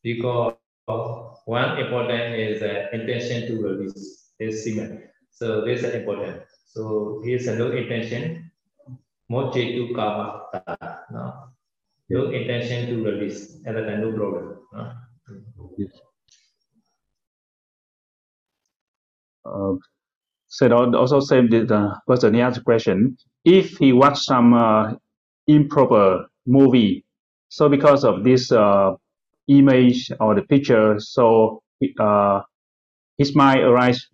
[0.03, 0.55] because
[1.47, 4.23] one important is uh, intention to release.
[4.43, 5.03] his semen.
[5.31, 6.43] So this is important.
[6.67, 8.51] So here's a no intention,
[9.31, 10.43] mochetu kama
[11.13, 11.53] no?
[12.11, 14.59] no intention to release, other than no problem.
[14.73, 14.93] No?
[15.79, 15.93] Yes.
[19.45, 19.75] Uh,
[20.49, 24.93] said also said the uh, person asked question if he watched some uh,
[25.49, 27.05] improper movie
[27.49, 28.93] so because of this uh,
[29.49, 31.63] image or the picture so
[32.01, 32.41] uh,
[33.19, 34.07] his mind arise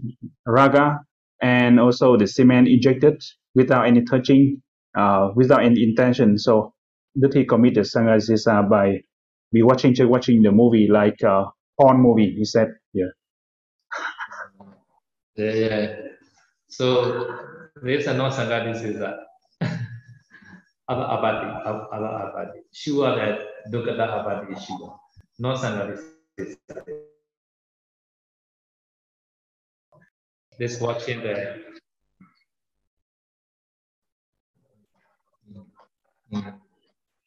[0.46, 1.00] raga
[1.42, 3.22] and also the semen injected
[3.54, 4.62] without any touching
[4.96, 6.74] uh, without any intention so
[7.16, 9.00] that he committed sanghasisa by
[9.52, 11.44] be watching just watching the movie like uh,
[11.80, 13.06] porn movie he said yeah
[15.36, 15.96] yeah, yeah.
[16.68, 17.16] So
[17.82, 19.18] there's a no sanghadisesa
[19.62, 19.64] a
[20.88, 22.58] other abadi, abadi.
[22.72, 23.40] Sure that
[23.72, 24.98] dukkata abadi is sure.
[25.38, 26.02] No sangha this
[26.38, 26.56] is
[30.58, 31.34] this watching the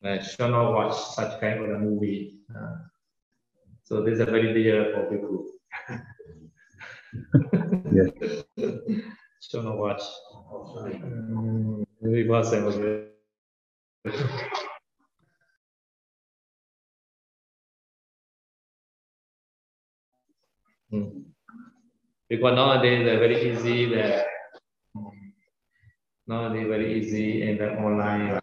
[0.04, 2.40] I should not watch such kind of a movie.
[2.54, 2.78] Uh,
[3.84, 5.46] so this is a very dear for people.
[7.92, 8.10] yeah.
[9.42, 10.02] Should not watch.
[10.54, 12.52] Um, maybe was
[20.94, 21.24] Mm.
[22.30, 24.24] Because nowadays they're very easy, the
[26.28, 28.42] nowadays very easy and the online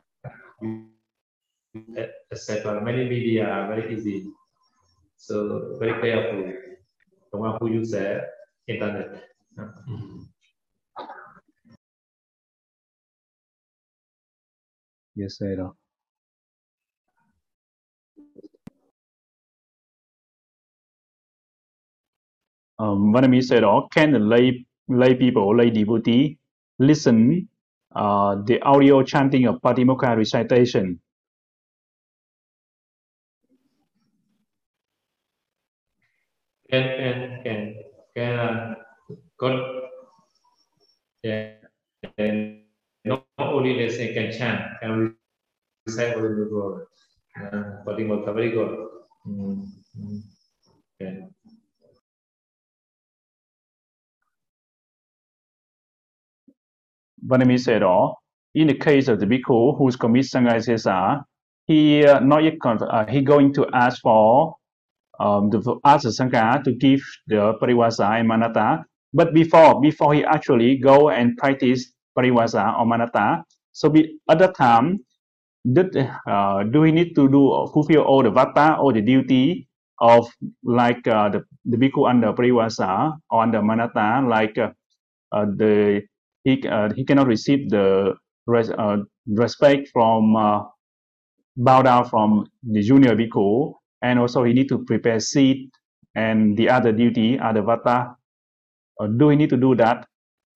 [2.30, 2.80] etc.
[2.82, 4.26] Many media are very easy.
[5.16, 6.52] So very careful.
[7.32, 8.22] The one who use the
[8.66, 9.24] internet.
[15.14, 15.72] Yes, sir.
[22.78, 26.38] Um, Vanami said, oh, can the lay, lay people, lay devotee,
[26.78, 27.48] listen
[27.96, 31.00] uh, the audio chanting of Patimokkha recitation?
[36.70, 37.74] Can, can, can,
[38.16, 38.74] can, uh,
[39.38, 39.60] God,
[41.22, 41.52] yeah,
[42.18, 42.62] and
[43.04, 45.14] not only listen, can chant, can
[45.86, 46.86] recite all the word.
[47.40, 48.88] Uh, Patimokkha, very good.
[49.28, 49.66] Mm,
[50.00, 50.22] mm,
[51.02, 51.20] okay.
[57.28, 58.14] Vanami said, oh,
[58.54, 61.22] in the case of the bhikkhu who's commit sanghasesa,
[61.66, 64.54] he uh, not yet uh, he going to ask for
[65.20, 68.84] um, the ask the sangha to give the parivasa and manata.
[69.12, 74.56] But before before he actually go and practice parivasa or manata, so be, at that
[74.56, 75.00] time,
[75.72, 75.96] did,
[76.28, 79.68] uh, do we need to do fulfill all the vata or the duty
[80.00, 80.28] of
[80.64, 84.70] like uh, the the bhikkhu under parivasa or under manata, like uh,
[85.32, 86.02] uh, the
[86.44, 88.14] he uh, he cannot receive the
[88.46, 90.60] res, uh, respect from uh,
[91.56, 95.70] bow down from the junior bhikkhu, and also he need to prepare seat
[96.14, 98.14] and the other duty, other vata.
[99.18, 100.06] Do we need to do that?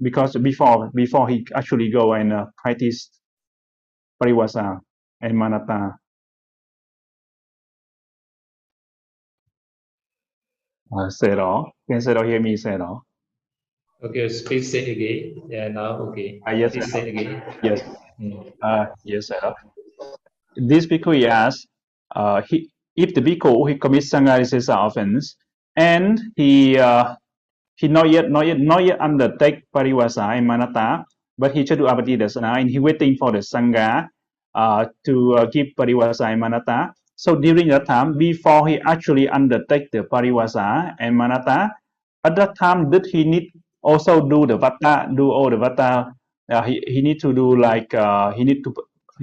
[0.02, 3.10] Because before before he actually go and uh, practice
[4.22, 4.80] parivasa
[5.22, 5.92] and manata.
[10.96, 11.72] Uh, say it all.
[11.90, 12.24] Can say it all.
[12.24, 13.04] Hear me say it all.
[14.02, 15.42] Okay, please say again.
[15.48, 16.40] Yeah, now okay.
[16.46, 17.42] Uh, yes, please say again.
[17.62, 17.82] Yes.
[18.18, 18.50] Mm.
[18.60, 19.54] Uh, yes, sir.
[20.56, 21.66] This bhikkhu he asks,
[22.16, 25.36] uh, he, if the bhikkhu he commits sanghasesa offense
[25.76, 27.14] and he uh,
[27.76, 31.04] he not yet not yet not yet undertake parivasa and manata,
[31.38, 34.08] but he should do abati dasana and he waiting for the sangha
[34.54, 36.90] uh, to uh, give parivasa and manata.
[37.14, 41.70] So during that time, before he actually undertake the parivasa and manata,
[42.24, 46.12] at that time did he need also do the vata, do all the vata?
[46.50, 48.74] Uh, he he need to do like uh, he need to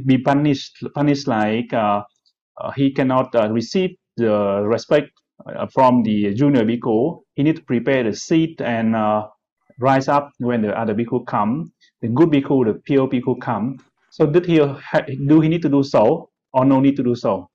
[0.05, 2.01] be punished punished like uh,
[2.61, 5.09] uh, he cannot uh, receive the respect
[5.45, 7.21] uh, from the junior bhikkhu.
[7.35, 8.95] He need to prepare the seat and
[9.79, 11.71] rise up when the other bhikkhu come.
[12.01, 13.77] The good bhikkhu, the pure bhikkhu come.
[14.11, 14.57] So did he
[15.27, 17.49] do he need to do so or no need to do so?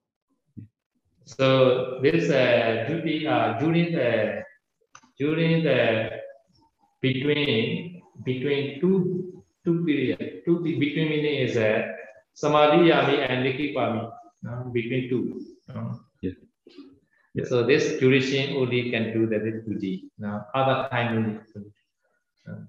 [1.27, 2.29] So this
[2.89, 3.25] duty
[3.61, 4.43] during the
[5.19, 6.24] during the
[7.07, 8.97] between between two
[9.65, 11.83] two period two between meaning is uh,
[12.43, 14.03] samadhi yami and likipami
[14.49, 15.23] uh, between two.
[15.75, 15.95] uh.
[16.23, 16.37] Yeah.
[17.35, 17.45] Yeah.
[17.51, 19.95] So this duration only can do the duty.
[20.19, 21.41] Now other time need.
[22.49, 22.65] Uh,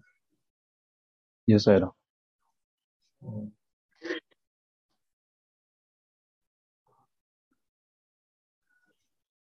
[1.48, 1.90] Yes, sir.
[3.24, 3.52] mm.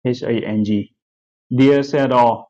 [0.05, 0.95] H A N G.
[1.55, 2.47] Dear Sayadaw,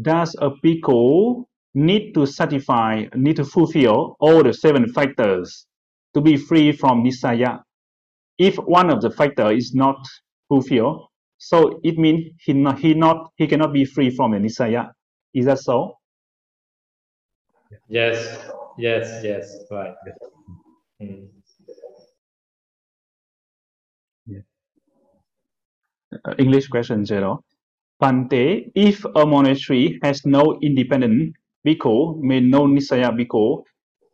[0.00, 5.66] does a bhikkhu need to satisfy, need to fulfill all the seven factors
[6.14, 7.62] to be free from Nisaya.
[8.38, 9.96] If one of the factor is not
[10.48, 14.90] fulfilled, so it means he not, he not he cannot be free from the Nisaya.
[15.34, 15.96] Is that so?
[17.88, 18.38] Yes,
[18.78, 19.94] yes, yes, right.
[21.00, 21.28] Mm.
[26.24, 27.42] Uh, English question zero.
[28.02, 31.34] Pante, if a monastery has no independent
[31.64, 33.62] bhikkhu, mean no Nisaya bhikkhu,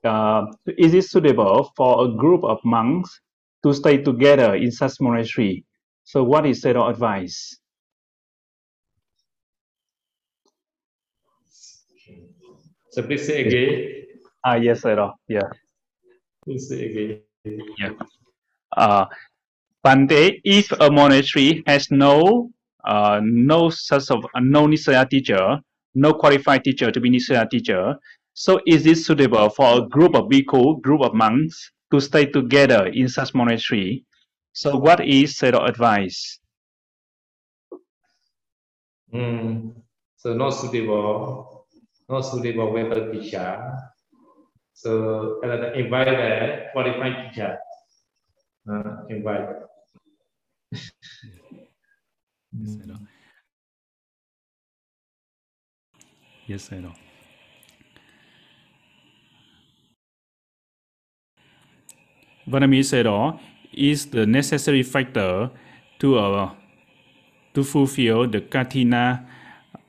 [0.05, 0.45] uh,
[0.76, 3.20] is it suitable for a group of monks
[3.64, 5.64] to stay together in such monastery?
[6.05, 7.57] So what is Sayadaw advice?
[12.91, 14.05] So please say again.
[14.45, 15.14] Ah, yes, Sayadaw.
[15.28, 15.49] Yeah.
[16.45, 17.61] Please say again.
[17.78, 17.93] Yeah.
[18.76, 19.07] Uh,
[19.84, 22.51] Pante, if a monastery has no
[22.89, 25.61] uh, no such of uh, no Nisaya teacher,
[25.95, 27.95] no qualified teacher to be Nisaya teacher,
[28.39, 32.86] so is it suitable for a group of bhikkhu, group of monks to stay together
[32.86, 34.07] in such monastery?
[34.53, 36.39] So what is Sayadaw advice?
[39.12, 39.74] Mm.
[40.16, 41.66] So not suitable,
[42.09, 43.59] not suitable with the teacher.
[44.74, 47.59] So uh, invite the qualified teacher.
[48.70, 49.49] Uh, invite.
[52.59, 52.99] Yes, I know.
[56.47, 56.93] Yes, I know.
[62.49, 63.39] Vanami Sayadaw
[63.73, 65.51] is the necessary factor
[66.01, 66.51] to uh,
[67.55, 69.27] to fulfill the katina,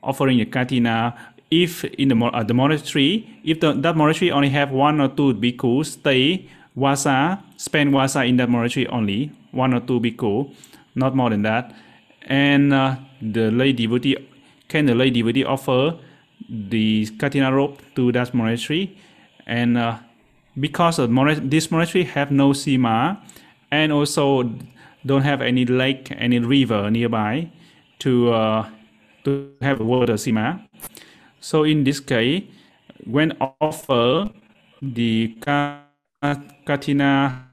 [0.04, 1.16] offering the katina.
[1.50, 5.34] If in the uh, the monastery, if the, that monastery only have one or two
[5.34, 10.54] bhikkhus stay wasa, spend wasa in that monastery only, one or two bhikkhu,
[10.94, 11.74] not more than that,
[12.28, 14.18] and uh, the lay devotee
[14.68, 15.98] can the lay devotee offer
[16.50, 18.98] the katina rope to that monastery,
[19.46, 19.98] and uh,
[20.60, 23.20] because of monas- this monastery have no sima
[23.72, 24.50] and also
[25.06, 27.50] don't have any lake any river nearby
[28.00, 28.68] to uh,
[29.24, 30.60] to have water sima
[31.40, 32.44] so in this case
[33.06, 34.30] when offer
[34.82, 35.84] the ka-
[36.66, 37.49] katina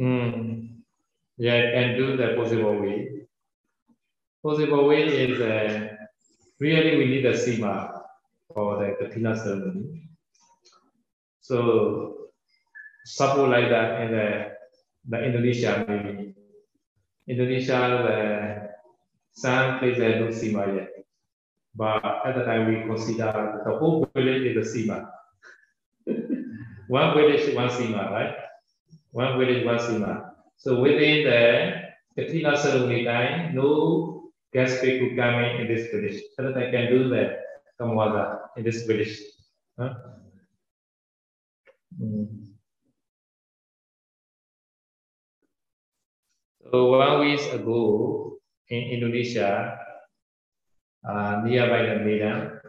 [0.00, 0.80] Mm.
[1.36, 3.26] Yeah, and do the possible way.
[4.42, 5.96] Possible way is uh,
[6.58, 8.00] really we need a sima
[8.48, 10.08] for the the katina ceremony.
[11.40, 12.30] So
[13.04, 14.28] support like that in the,
[15.08, 16.34] the Indonesia maybe.
[17.28, 18.18] Indonesia the
[19.32, 20.92] some places no sima yet.
[21.74, 25.10] But at the time we consider the whole village is a sima.
[26.88, 28.49] one village, one sima, right?
[29.12, 30.30] One village, one sima.
[30.56, 31.72] So within the
[32.16, 36.20] Katina ceremony time, no guest people coming in this village.
[36.36, 37.38] So that I can do the
[37.80, 39.18] Kamwada in this village.
[39.78, 39.94] Huh?
[42.00, 42.46] Mm.
[46.70, 48.38] So one week ago
[48.68, 49.76] in Indonesia,
[51.02, 52.60] uh, nearby the Medan,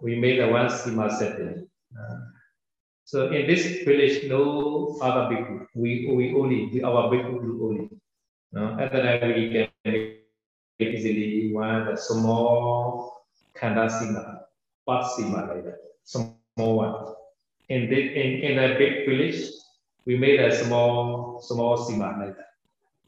[0.00, 1.66] we made a one sima setting.
[1.90, 2.18] Uh,
[3.06, 5.66] so in this village, no other bhikkhu.
[5.78, 7.86] We we only our bhikkhu do only.
[8.50, 10.26] No, at the time we can make
[10.82, 13.22] easily one a small
[13.54, 14.50] kanda sima,
[14.84, 17.14] pot sima like that, small one.
[17.68, 19.54] In the in in a big village,
[20.04, 22.50] we made a small small sima like that.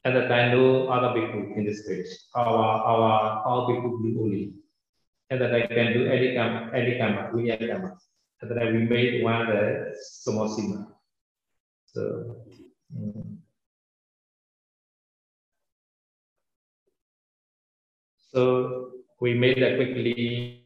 [0.05, 2.15] At the time, no other bhikkhu in this village.
[2.35, 3.11] Our our
[3.43, 4.53] our do only.
[5.29, 7.99] At the time, can do any kama, any kama, we any kama.
[8.41, 10.47] At the time, we made one the small.
[11.85, 12.35] So.
[12.95, 13.39] mm.
[18.31, 20.61] So we made that quickly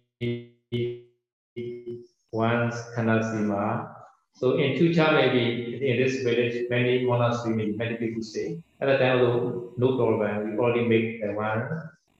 [2.33, 3.95] once Kanasima.
[4.35, 8.59] So in Chucha, maybe in this village, many monasteries, many people stay.
[8.81, 11.69] At the time, although no problem, we already make the one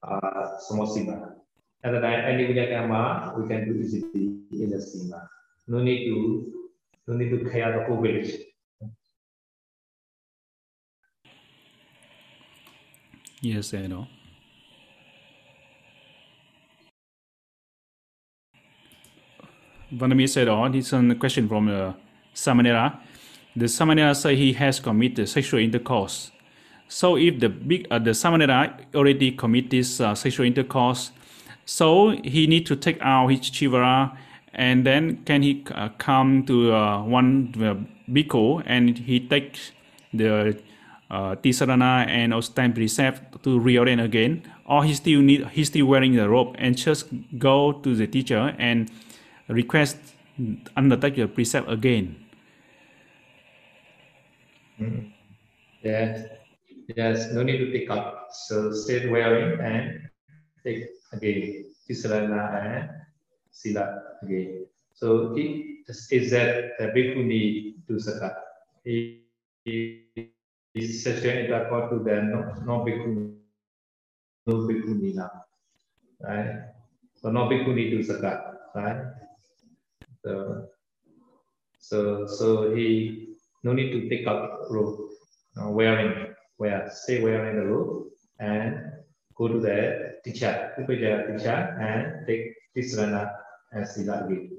[0.04, 1.34] uh, sima.
[1.84, 5.28] At the time, any Vinyakama, we can do easily in the sima.
[5.68, 6.54] No need to,
[7.08, 8.34] no need to clear the whole village.
[13.44, 14.08] yes I know
[19.94, 21.94] Vanami said on it's a question from uh,
[22.34, 23.00] Samanera.
[23.56, 26.32] The Samanera say he has committed sexual intercourse.
[26.88, 31.12] So if the big uh, the Samanera already commit this uh, sexual intercourse,
[31.66, 34.18] so he need to take out his chivara,
[34.54, 37.76] and then can he uh, come to uh, one uh,
[38.12, 39.58] bhikkhu and he take
[40.14, 40.58] the
[41.10, 46.16] uh, Tisarana and time precept to reorient again, or he still need he still wearing
[46.16, 48.90] the robe and just go to the teacher and
[49.48, 49.98] request
[50.76, 52.16] undertake the precept again.
[54.80, 55.12] Mm.
[55.84, 56.26] Yes,
[56.96, 58.30] yes, no need to take up.
[58.32, 60.10] So stay wearing and
[60.64, 62.90] take again Tisarana and
[63.54, 64.66] Sila again.
[64.94, 68.36] So it is that the bhikkhuni to sakat.
[68.84, 69.22] He,
[70.76, 73.38] is sexual intercourse to the no, no bhikkhuni,
[74.48, 75.32] no bhikkhuni now,
[76.20, 76.74] right?
[77.22, 78.42] So no bhikkhuni to sakat,
[78.76, 79.06] right?
[80.26, 80.66] So,
[81.80, 85.00] so, so he no need to take up robe,
[85.62, 88.08] uh, wearing, wear, stay wearing the robe
[88.40, 88.92] and
[89.36, 93.43] go to the teacher, Upajjhaya teacher and take Tisarana and
[93.82, 94.50] Sila again.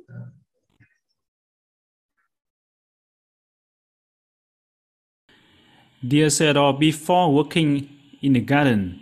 [6.07, 7.89] Dear Sayadaw, before working
[8.21, 9.01] in the garden,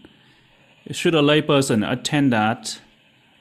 [0.91, 2.81] should a layperson attend that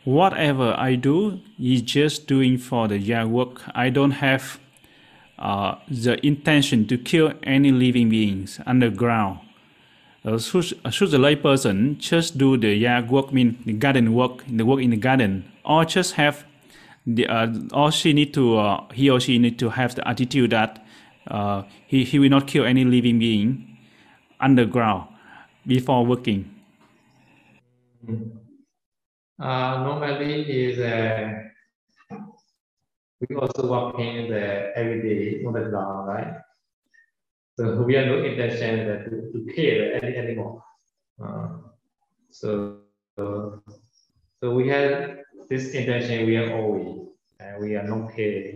[0.03, 3.61] whatever I do is just doing for the yard work.
[3.75, 4.59] I don't have
[5.37, 9.39] uh, the intention to kill any living beings underground.
[10.25, 14.65] Uh, should, should the layperson just do the yard work, mean the garden work, the
[14.65, 16.45] work in the garden, or just have
[17.05, 20.51] the, uh, or she need to, uh, he or she need to have the attitude
[20.51, 20.85] that
[21.27, 23.77] uh, he, he will not kill any living being
[24.39, 25.07] underground
[25.65, 26.49] before working.
[29.39, 31.33] Uh, normally is uh,
[33.19, 36.33] we also working the everyday on the ground, right?
[37.57, 40.63] So we have no intention that to, to kill any animal.
[41.23, 41.47] Uh,
[42.31, 42.77] so
[43.17, 45.20] so we have
[45.51, 46.25] this intention.
[46.25, 48.55] We are always and we are not kill.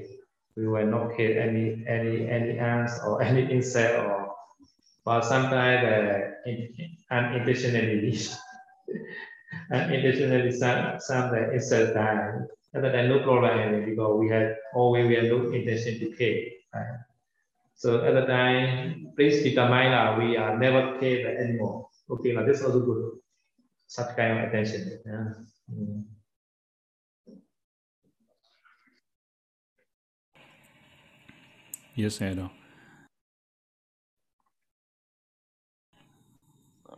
[0.56, 4.32] We will not kill any any any ants or any insect or.
[5.04, 6.50] But sometimes uh,
[7.12, 8.18] unintentionally
[9.72, 12.48] unintentionally some some the insect die.
[12.74, 16.40] Other than no problem because we had always we have no intention to kill.
[16.74, 17.00] Right?
[17.76, 21.84] So at the time, please determine that we are never kill the.
[22.10, 23.20] Okay, now this is also good.
[23.88, 25.00] Such kind of attention.
[25.06, 25.34] Yeah.
[25.70, 26.15] Mm.
[31.96, 32.52] Yes, Edo.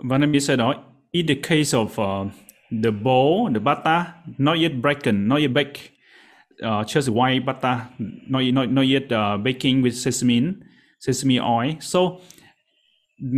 [0.04, 0.74] Vanami said, oh,
[1.14, 2.26] in the case of uh,
[2.72, 5.92] the bowl, the bata not yet broken, not yet baked,
[6.64, 10.56] uh, just white bata, not, not, not yet uh, baking with sesame,
[11.00, 11.76] sesame oil.
[11.80, 12.22] So,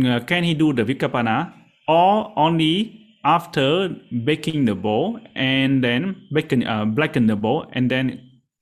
[0.04, 1.52] uh, can he do the vikapana
[1.88, 3.88] or only after
[4.24, 8.20] baking the bowl and then bacon, uh, blacken the bowl and then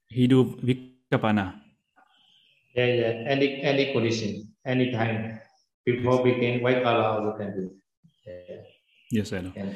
[0.09, 0.57] he do
[1.13, 1.58] vikapana?
[2.79, 3.13] Yeah, yeah.
[3.35, 5.41] Any any condition, any time
[5.85, 7.71] before baking, white color also can do.
[8.27, 8.63] Yeah.
[9.11, 9.53] Yes, I know.
[9.57, 9.73] yeah.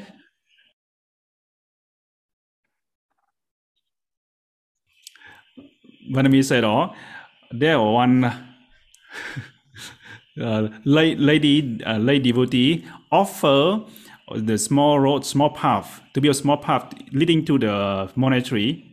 [6.15, 6.95] Vanami said, "Oh,
[7.51, 8.25] there one
[10.41, 13.81] uh, lady, uh, lady devotee offer
[14.35, 18.92] the small road, small path to be a small path leading to the monastery.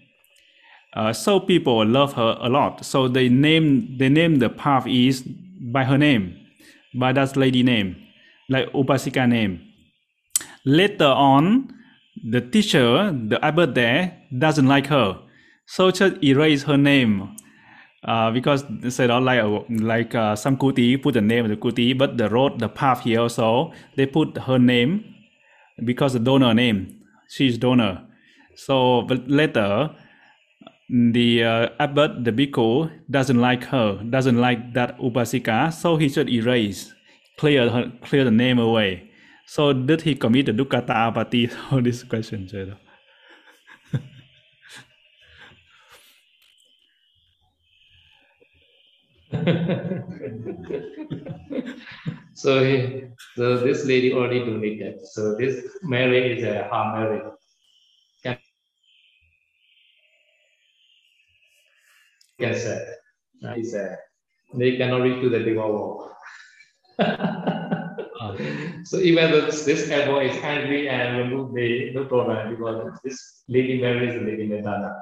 [0.94, 2.84] Uh, so people love her a lot.
[2.84, 6.36] So they name they name the path is by her name,
[6.96, 7.96] by that lady name,
[8.50, 9.62] like Upasika name.
[10.66, 11.74] Later on,
[12.24, 15.22] the teacher, the abbot there, doesn't like her,
[15.68, 17.36] so just erase her name.
[18.04, 21.58] Uh, because they said oh, like like uh, some kuti put the name of the
[21.58, 25.04] kuti, but the road, the path here also they put her name
[25.86, 28.02] because the donor name, she's donor.
[28.56, 29.96] So but later
[30.90, 36.30] the uh, abbot, the bhikkhu, doesn't like her, doesn't like that upasika, so he should
[36.30, 36.94] erase,
[37.38, 39.12] clear her, clear the name away.
[39.46, 41.52] So did he commit the dukkata apati?
[41.72, 42.78] All this question, Jada.
[52.34, 53.04] so, he,
[53.36, 55.06] so this lady already donated.
[55.06, 57.22] So this Mary is a her Mary.
[62.40, 62.78] Can say
[63.58, 63.98] is a
[64.56, 66.10] they cannot reach to the big wall.
[68.84, 73.80] So even though this, elbow is angry and remove the no problem because this lady
[73.82, 74.94] Mary is a lady Madonna.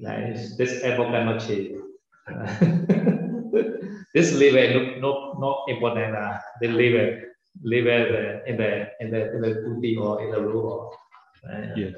[0.00, 1.78] Like this elbow cannot change.
[4.14, 6.14] this liver no no not important.
[6.16, 7.06] Uh, the liver
[7.62, 8.70] liver in the
[9.00, 10.92] in the in the putti or in the room or
[11.50, 11.90] uh, Yeah.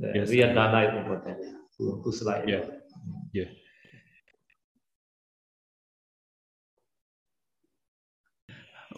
[0.00, 0.30] the Yes.
[0.30, 1.38] real dana is important.
[1.78, 2.64] Who, who's like Yeah.
[3.32, 3.50] Yeah.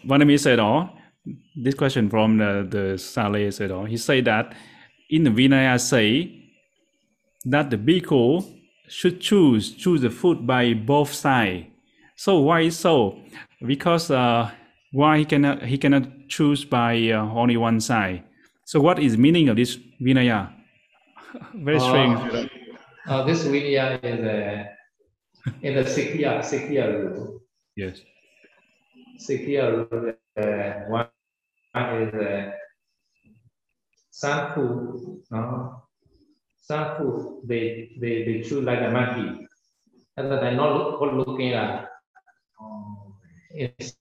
[0.05, 0.89] Vanami said, "Oh,
[1.55, 4.55] this question from the, the Saleh said, oh, he said that
[5.09, 6.33] in the Vinaya say
[7.45, 8.45] that the bhikkhu
[8.87, 11.67] should choose choose the food by both side.
[12.15, 13.19] So why is so?
[13.65, 14.51] Because uh,
[14.91, 18.23] why he cannot he cannot choose by uh, only one side.
[18.65, 20.51] So what is meaning of this Vinaya?
[21.53, 22.19] Very strange.
[22.33, 22.47] Uh,
[23.07, 24.69] uh, this Vinaya is a
[25.61, 27.41] in the Sikya Sikya rule.
[27.75, 28.01] yes.
[29.19, 31.07] Rule uh, one
[31.75, 32.51] is uh,
[34.11, 35.83] some food, no?
[36.61, 39.47] Some food they they they chew like a monkey.
[40.17, 41.89] And they're not look, looking at
[42.59, 43.13] um,
[43.53, 43.95] inside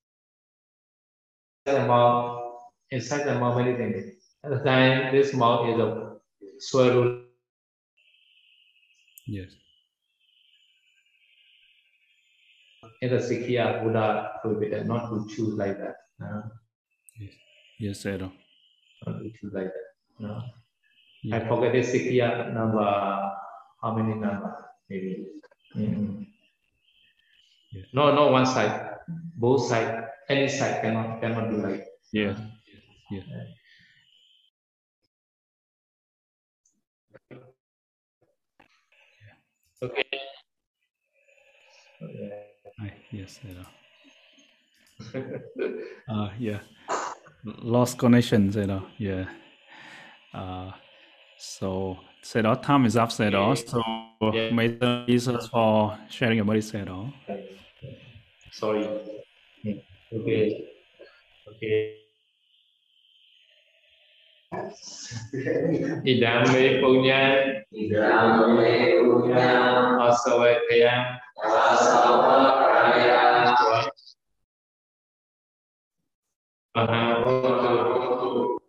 [1.66, 2.40] the mouth,
[2.90, 4.14] inside the mouth many things.
[4.44, 6.16] At the time, this mouth is a
[6.58, 7.22] swallow.
[9.26, 9.50] Yes.
[13.06, 15.94] In the Sikya, Buddha prohibited not to chew like that.
[16.18, 16.42] No?
[17.78, 18.32] Yes, Sayadaw.
[19.06, 19.88] Not to chew like that.
[20.18, 20.42] No?
[21.22, 21.36] Yeah.
[21.36, 22.82] I forget the Sikya number.
[22.82, 24.56] How many number?
[24.90, 25.24] Maybe.
[25.76, 26.26] Mm.
[27.70, 27.82] Yeah.
[27.94, 28.96] No, no one side.
[29.36, 30.02] Both side.
[30.28, 31.86] Any side cannot cannot do like.
[32.10, 32.34] Yeah.
[33.12, 33.22] Yeah.
[39.80, 40.04] Okay.
[42.02, 42.45] Okay.
[42.78, 43.66] I, yes, Sayadaw.
[46.08, 46.60] uh, yeah.
[47.44, 48.84] Lost connection, Sayadaw.
[48.98, 49.24] Yeah.
[50.34, 50.72] Uh,
[51.38, 53.56] so Sayadaw, time is up, Sayadaw.
[53.68, 53.82] So
[54.32, 54.50] Yeah.
[54.50, 57.12] may the Jesus for sharing about it, Sayadaw.
[58.52, 58.88] Sorry.
[60.12, 60.64] Okay.
[61.48, 61.96] Okay.
[66.04, 67.20] Idame punya
[67.72, 69.44] Idame punya
[70.00, 71.20] asawakaya
[71.52, 73.20] asawakaya
[76.74, 78.60] mahaputu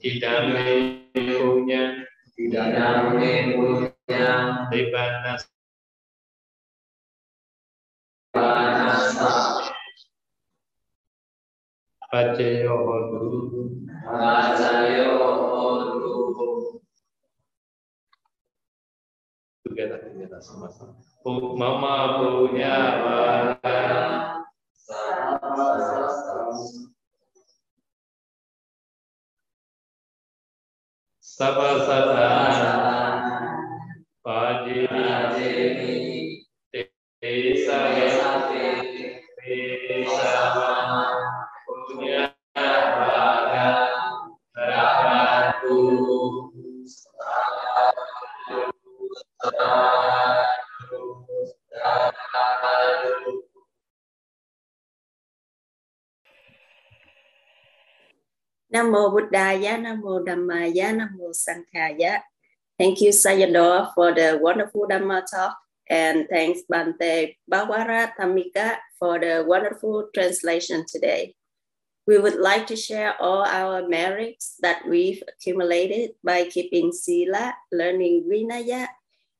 [0.00, 1.82] Idame punya
[2.40, 4.26] Idame punya
[4.72, 5.42] Dibanas
[8.34, 9.30] panasa
[12.10, 13.22] Pacayo hodu
[20.40, 20.96] sama-sama.
[21.56, 22.74] Mama punya.
[31.20, 32.29] Sama-sama.
[59.30, 62.20] Buddhaya, Namo Dhammaya, Namo Sanghaya.
[62.78, 65.56] Thank you, Sayadaw, for the wonderful Dhamma talk.
[65.88, 71.34] And thanks, Bante Bawara Tamika, for the wonderful translation today.
[72.06, 78.28] We would like to share all our merits that we've accumulated by keeping Sila, learning
[78.30, 78.88] Vinaya,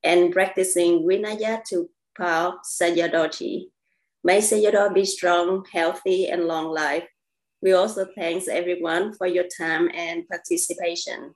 [0.04, 3.66] and practicing Vinaya to Pao Sayadaw.
[4.22, 7.08] May Sayadaw be strong, healthy, and long life.
[7.62, 11.34] We also thanks everyone for your time and participation.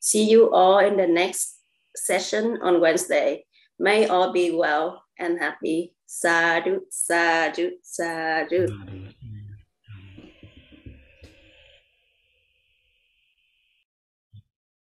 [0.00, 1.58] See you all in the next
[1.94, 3.44] session on Wednesday.
[3.78, 5.92] May all be well and happy.
[6.06, 8.68] Sadhu, sadhu, sadhu.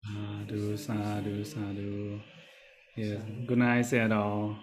[0.05, 2.21] Sadhu, sadhu, sadhu.
[2.97, 3.23] Yes.
[3.47, 4.57] Good night, Sayadaw.